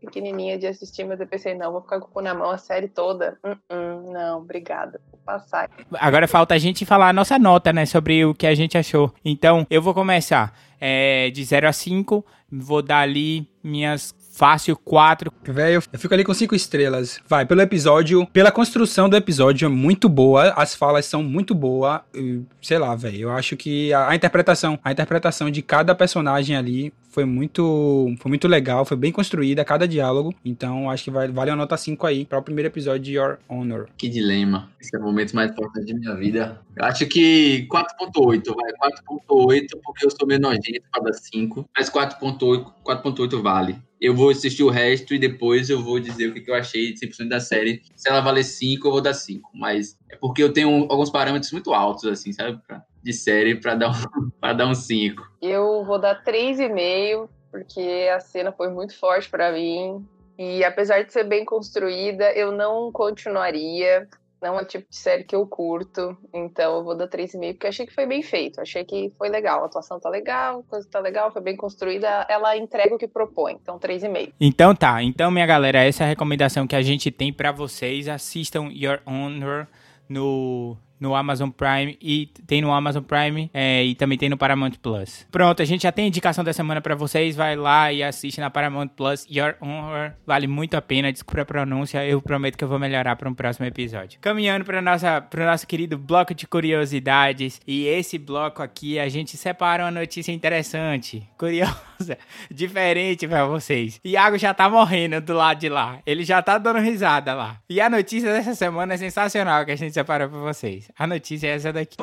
[0.00, 2.56] pequenininha de assistir, mas eu pensei, não, vou ficar com o cu na mão a
[2.56, 3.38] série toda.
[3.44, 4.98] Hum, hum, não, obrigada.
[5.10, 5.70] Vou passar.
[5.92, 9.12] Agora falta a gente falar a nossa nota, né, sobre o que a gente achou.
[9.22, 15.32] Então, eu vou começar é, de 0 a 5, vou dar ali minhas fácil 4.
[15.42, 17.18] Velho, eu fico ali com cinco estrelas.
[17.26, 22.00] Vai, pelo episódio, pela construção do episódio é muito boa, as falas são muito boas.
[22.14, 26.54] e, Sei lá, velho, eu acho que a, a interpretação, a interpretação de cada personagem
[26.54, 30.34] ali foi muito, foi muito legal, foi bem construída cada diálogo.
[30.44, 33.38] Então, acho que vai, vale uma nota 5 aí para o primeiro episódio de Your
[33.48, 33.88] Honor.
[33.96, 34.68] Que dilema.
[34.78, 36.60] Esse é o momento mais importante de minha vida.
[36.76, 38.90] Eu acho que 4.8, vai.
[39.28, 41.64] 4.8, porque eu sou meio nojento para dar 5.
[41.74, 43.76] Mas 4.8 4.8 vale.
[44.00, 47.28] Eu vou assistir o resto e depois eu vou dizer o que eu achei 100%
[47.28, 47.82] da série.
[47.94, 49.50] Se ela valer 5, eu vou dar 5.
[49.54, 52.60] Mas é porque eu tenho alguns parâmetros muito altos, assim, sabe?
[53.02, 53.92] De série pra dar um,
[54.40, 55.22] pra dar um 5.
[55.40, 60.04] Eu vou dar 3,5, porque a cena foi muito forte pra mim.
[60.38, 64.06] E apesar de ser bem construída, eu não continuaria.
[64.40, 66.16] Não é o tipo de série que eu curto.
[66.32, 68.60] Então eu vou dar 3,5, porque achei que foi bem feito.
[68.60, 69.62] Achei que foi legal.
[69.62, 72.26] A atuação tá legal, a coisa tá legal, foi bem construída.
[72.28, 73.54] Ela entrega o que propõe.
[73.60, 74.32] Então 3,5.
[74.40, 78.08] Então tá, então minha galera, essa é a recomendação que a gente tem pra vocês.
[78.08, 79.66] Assistam Your Honor
[80.08, 84.72] no, no Amazon Prime e tem no Amazon Prime é, e também tem no Paramount
[84.82, 85.26] Plus.
[85.30, 87.36] Pronto, a gente já tem a indicação da semana pra vocês.
[87.36, 89.26] Vai lá e assiste na Paramount Plus.
[89.30, 91.12] Your Honor vale muito a pena.
[91.12, 94.18] Desculpa a pronúncia, eu prometo que eu vou melhorar para um próximo episódio.
[94.20, 99.08] Caminhando para nossa para o nosso querido bloco de curiosidades e esse bloco aqui a
[99.08, 102.18] gente separa uma notícia interessante, curiosa,
[102.50, 104.00] diferente pra vocês.
[104.04, 106.00] Iago já tá morrendo do lado de lá.
[106.06, 107.58] Ele já tá dando risada lá.
[107.68, 110.85] E a notícia dessa semana é sensacional que a gente separou pra vocês.
[110.98, 111.96] A notícia é essa daqui.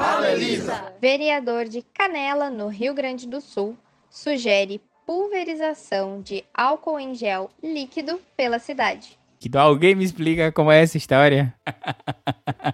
[0.99, 3.77] Vereador de Canela, no Rio Grande do Sul,
[4.09, 9.17] sugere pulverização de álcool em gel líquido pela cidade.
[9.39, 11.53] Que alguém me explica como é essa história.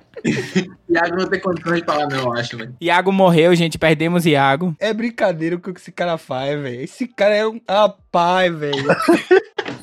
[0.87, 2.75] Iago não tem condições de falar, não, eu acho, velho.
[2.79, 3.79] Iago morreu, gente.
[3.79, 4.75] Perdemos Iago.
[4.79, 6.81] É brincadeira o que esse cara faz, velho.
[6.81, 8.85] Esse cara é um rapaz, velho.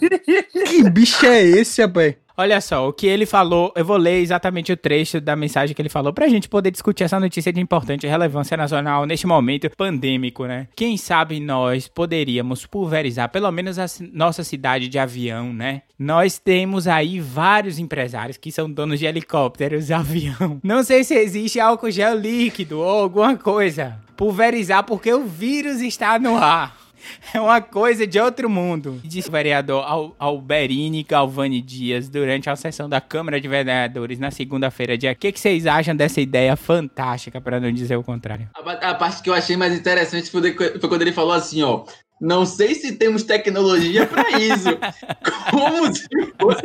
[0.68, 2.14] que bicho é esse, rapaz?
[2.39, 5.80] Olha só, o que ele falou, eu vou ler exatamente o trecho da mensagem que
[5.80, 10.45] ele falou pra gente poder discutir essa notícia de importante relevância nacional neste momento pandêmico,
[10.45, 10.68] né?
[10.76, 15.82] Quem sabe nós poderíamos pulverizar pelo menos a nossa cidade de avião, né?
[15.99, 20.61] Nós temos aí vários empresários que são donos de helicópteros, avião.
[20.62, 23.99] Não sei se existe álcool gel líquido ou alguma coisa.
[24.14, 26.86] Pulverizar porque o vírus está no ar.
[27.34, 29.00] É uma coisa de outro mundo.
[29.04, 34.30] Disse o vereador Al Alberini Galvani Dias durante a sessão da Câmara de Vereadores na
[34.30, 34.96] segunda-feira.
[34.96, 35.12] dia.
[35.12, 38.48] O que, que vocês acham dessa ideia fantástica, para não dizer o contrário?
[38.54, 41.62] A, a parte que eu achei mais interessante foi, de- foi quando ele falou assim,
[41.62, 41.84] ó.
[42.18, 44.68] Não sei se temos tecnologia para isso.
[45.50, 46.07] Como se
[46.40, 46.62] fosse.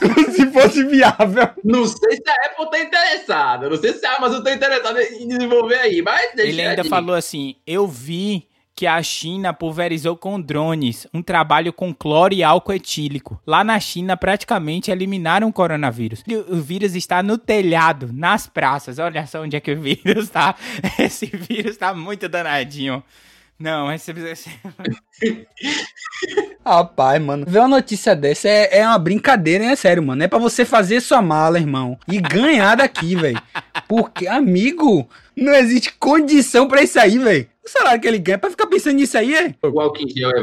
[0.00, 1.48] Como se fosse viável.
[1.64, 3.68] Não sei se a Apple tá interessada.
[3.68, 6.02] Não sei se a Amazon tá interessada em desenvolver aí.
[6.02, 6.88] Mas deixa Ele ainda aí.
[6.88, 12.44] falou assim: eu vi que a China pulverizou com drones um trabalho com cloro e
[12.44, 13.40] álcool etílico.
[13.44, 16.22] Lá na China, praticamente eliminaram o coronavírus.
[16.28, 19.00] E O vírus está no telhado, nas praças.
[19.00, 20.54] Olha só onde é que o vírus tá.
[20.96, 23.02] Esse vírus tá muito danadinho.
[23.58, 24.12] Não, esse-
[26.64, 29.70] Rapaz, mano, ver uma notícia dessa é, é uma brincadeira, hein?
[29.70, 30.22] É sério, mano.
[30.22, 31.98] É pra você fazer sua mala, irmão.
[32.06, 33.40] E ganhar daqui, velho.
[33.88, 37.48] Porque, amigo, não existe condição pra isso aí, velho.
[37.64, 39.54] O salário que ele ganha é pra ficar pensando nisso aí, é?
[39.66, 40.42] O álcool em gel é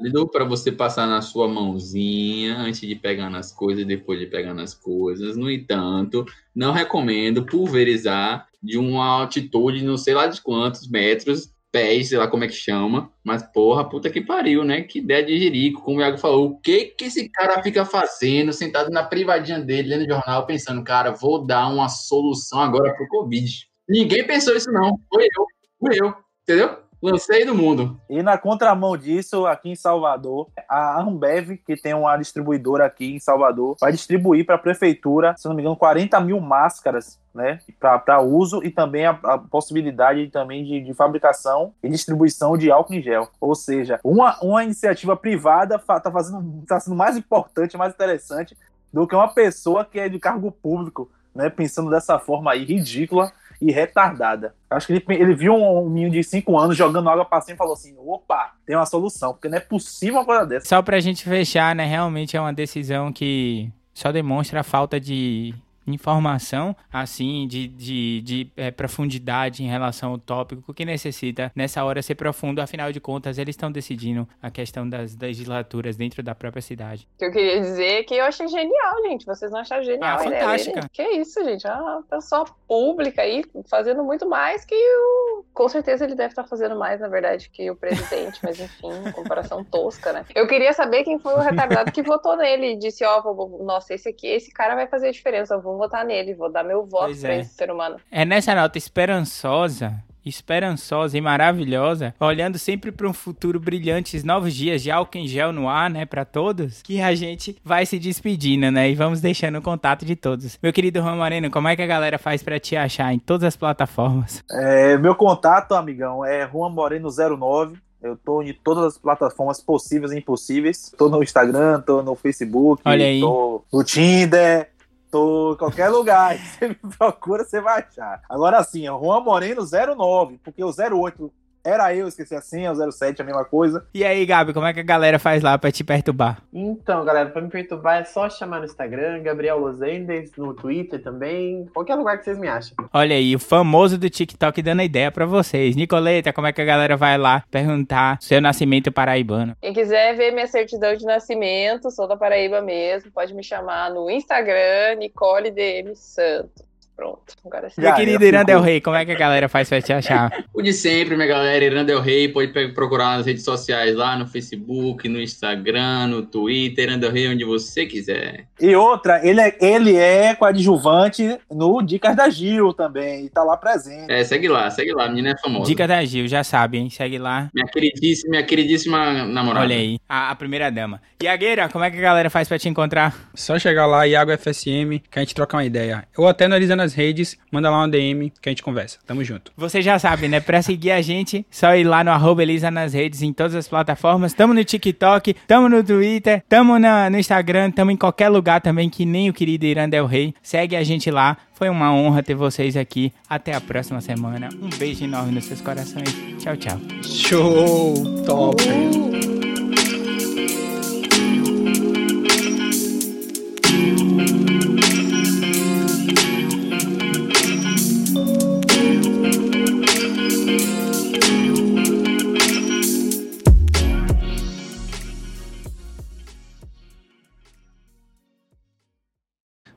[0.00, 4.26] válido para você passar na sua mãozinha antes de pegar nas coisas e depois de
[4.26, 5.36] pegar nas coisas.
[5.36, 12.10] No entanto, não recomendo pulverizar de uma altitude, não sei lá de quantos metros, pés,
[12.10, 13.10] sei lá como é que chama.
[13.24, 14.82] Mas, porra, puta que pariu, né?
[14.82, 15.82] Que ideia de jerico.
[15.82, 19.96] Como o Iago falou, o que que esse cara fica fazendo sentado na privadinha dele,
[19.96, 23.66] lendo jornal, pensando, cara, vou dar uma solução agora pro Covid.
[23.88, 24.98] Ninguém pensou isso, não.
[25.08, 25.46] Foi eu.
[25.80, 26.14] Fui eu.
[26.42, 26.81] Entendeu?
[27.02, 28.00] Lancei no mundo.
[28.08, 33.18] E na contramão disso, aqui em Salvador, a Ambev, que tem uma distribuidora aqui em
[33.18, 38.20] Salvador, vai distribuir para a prefeitura, se não me engano, 40 mil máscaras, né, para
[38.20, 43.02] uso e também a, a possibilidade também de, de fabricação e distribuição de álcool em
[43.02, 43.28] gel.
[43.40, 48.56] Ou seja, uma, uma iniciativa privada fa- tá fazendo, tá sendo mais importante, mais interessante
[48.92, 53.32] do que uma pessoa que é de cargo público, né, pensando dessa forma aí ridícula
[53.62, 54.54] e retardada.
[54.68, 57.54] Acho que ele, ele viu um, um menino de 5 anos jogando água pra cima
[57.54, 60.66] e falou assim: opa, tem uma solução, porque não é possível uma coisa dessa.
[60.66, 61.86] Só pra gente fechar, né?
[61.86, 65.54] Realmente é uma decisão que só demonstra a falta de
[65.86, 72.02] informação, assim, de, de, de eh, profundidade em relação ao tópico que necessita nessa hora
[72.02, 72.60] ser profundo.
[72.60, 77.06] Afinal de contas, eles estão decidindo a questão das legislaturas dentro da própria cidade.
[77.18, 79.26] que eu queria dizer é que eu achei genial, gente.
[79.26, 80.74] Vocês não acharam genial Ah, a ideia fantástica.
[80.80, 80.88] dele?
[80.92, 81.66] Que isso, gente.
[81.66, 85.44] É uma pessoa pública aí fazendo muito mais que o.
[85.52, 89.62] Com certeza ele deve estar fazendo mais, na verdade, que o presidente, mas enfim, comparação
[89.70, 90.24] tosca, né?
[90.34, 93.92] Eu queria saber quem foi o retardado que votou nele e disse: Ó, vou- nossa,
[93.92, 95.58] esse aqui, esse cara vai fazer a diferença.
[95.58, 97.40] Vou votar nele, vou dar meu voto Pois pra é.
[97.40, 97.96] esse ser humano.
[98.10, 104.54] É nessa nota esperançosa, esperançosa e maravilhosa, olhando sempre para um futuro brilhante, os novos
[104.54, 107.98] dias de álcool em gel no ar, né, para todos, que a gente vai se
[107.98, 110.58] despedindo, né, e vamos deixando o contato de todos.
[110.62, 113.44] Meu querido Juan Moreno, como é que a galera faz para te achar em todas
[113.48, 114.42] as plataformas?
[114.50, 117.74] É, meu contato, amigão, é Juan Moreno09.
[118.02, 120.92] Eu tô em todas as plataformas possíveis e impossíveis.
[120.98, 123.20] Tô no Instagram, tô no Facebook, Olha aí.
[123.20, 124.70] tô no Tinder,
[125.12, 126.36] tô em qualquer lugar.
[126.40, 128.22] Você me procura, você vai achar.
[128.28, 131.32] Agora sim, é Juan Moreno09, porque o 08
[131.64, 133.86] era eu, esqueci a senha, o 07 é a mesma coisa.
[133.94, 136.42] E aí, Gabi, como é que a galera faz lá para te perturbar?
[136.52, 141.66] Então, galera, pra me perturbar é só chamar no Instagram, Gabriel Losendes, no Twitter também,
[141.72, 142.74] qualquer lugar que vocês me achem.
[142.92, 145.76] Olha aí, o famoso do TikTok dando ideia para vocês.
[145.76, 149.56] Nicoleta, como é que a galera vai lá perguntar seu nascimento paraibano?
[149.60, 154.10] Quem quiser ver minha certidão de nascimento, sou da Paraíba mesmo, pode me chamar no
[154.10, 156.71] Instagram, Nicole DM Santos.
[157.02, 157.82] Pronto, agora sim.
[157.96, 158.64] Querido já Irandel ficou.
[158.70, 160.30] Rei, como é que a galera faz pra te achar?
[160.54, 164.26] O de sempre, minha galera, Irandel Rei, pode pe- procurar nas redes sociais lá no
[164.28, 168.44] Facebook, no Instagram, no Twitter, Irandel Rei, onde você quiser.
[168.60, 173.56] E outra, ele é, ele é coadjuvante no Dicas da Gil também, e tá lá
[173.56, 174.12] presente.
[174.12, 175.64] É, segue lá, segue lá, a menina é famosa.
[175.68, 176.88] Dica da Gil, já sabe, hein?
[176.90, 177.50] Segue lá.
[177.52, 179.64] Minha queridíssima, minha queridíssima namorada.
[179.64, 181.00] Olha aí, a, a primeira dama.
[181.20, 183.14] Iagueira, como é que a galera faz pra te encontrar?
[183.34, 186.04] Só chegar lá, Iago FSM, que a gente troca uma ideia.
[186.16, 188.98] Ou até analisando nas redes, manda lá uma DM que a gente conversa.
[189.06, 189.50] Tamo junto.
[189.56, 190.40] Você já sabe, né?
[190.40, 193.66] Pra seguir a gente, só ir lá no arroba Elisa nas redes, em todas as
[193.66, 194.32] plataformas.
[194.34, 198.88] Tamo no TikTok, tamo no Twitter, tamo na- no Instagram, tamo em qualquer lugar também,
[198.90, 200.34] que nem o querido Irandel Rei.
[200.42, 201.36] Segue a gente lá.
[201.54, 203.12] Foi uma honra ter vocês aqui.
[203.28, 204.48] Até a próxima semana.
[204.60, 206.14] Um beijo enorme nos seus corações.
[206.38, 206.78] Tchau, tchau.
[207.02, 207.94] Show!
[208.26, 209.41] Top!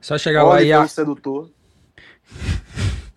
[0.06, 0.72] Só chegar lá e...
[0.72, 1.50] A- o sedutor.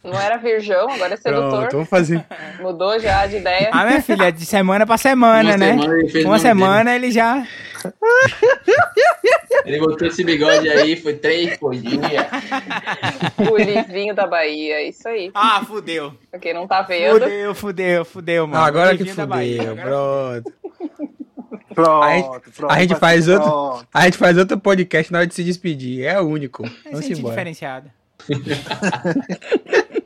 [0.04, 1.60] Não era virgão, agora é sedutor.
[1.60, 2.26] Pronto, vamos fazer.
[2.60, 3.70] Mudou já de ideia.
[3.72, 5.68] Ah, minha filha, de semana pra semana, Uma né?
[5.74, 6.40] semana Uma nome dele.
[6.40, 7.46] semana ele já.
[9.66, 12.28] Ele botou esse bigode aí, foi três por dia.
[13.52, 15.30] O Livinho da Bahia, isso aí.
[15.34, 16.14] Ah, fudeu.
[16.32, 17.20] Pra quem não tá vendo.
[17.20, 18.64] Fudeu, fudeu, fudeu, mano.
[18.64, 20.54] Agora que fudeu, pronto.
[21.84, 23.88] Pronto, A gente- pronto, a gente faz ser outro- pronto.
[23.94, 26.06] A gente faz outro podcast na hora de se despedir.
[26.06, 26.66] É o único.
[26.66, 27.36] É Vamos gente embora.
[27.36, 27.94] diferenciada.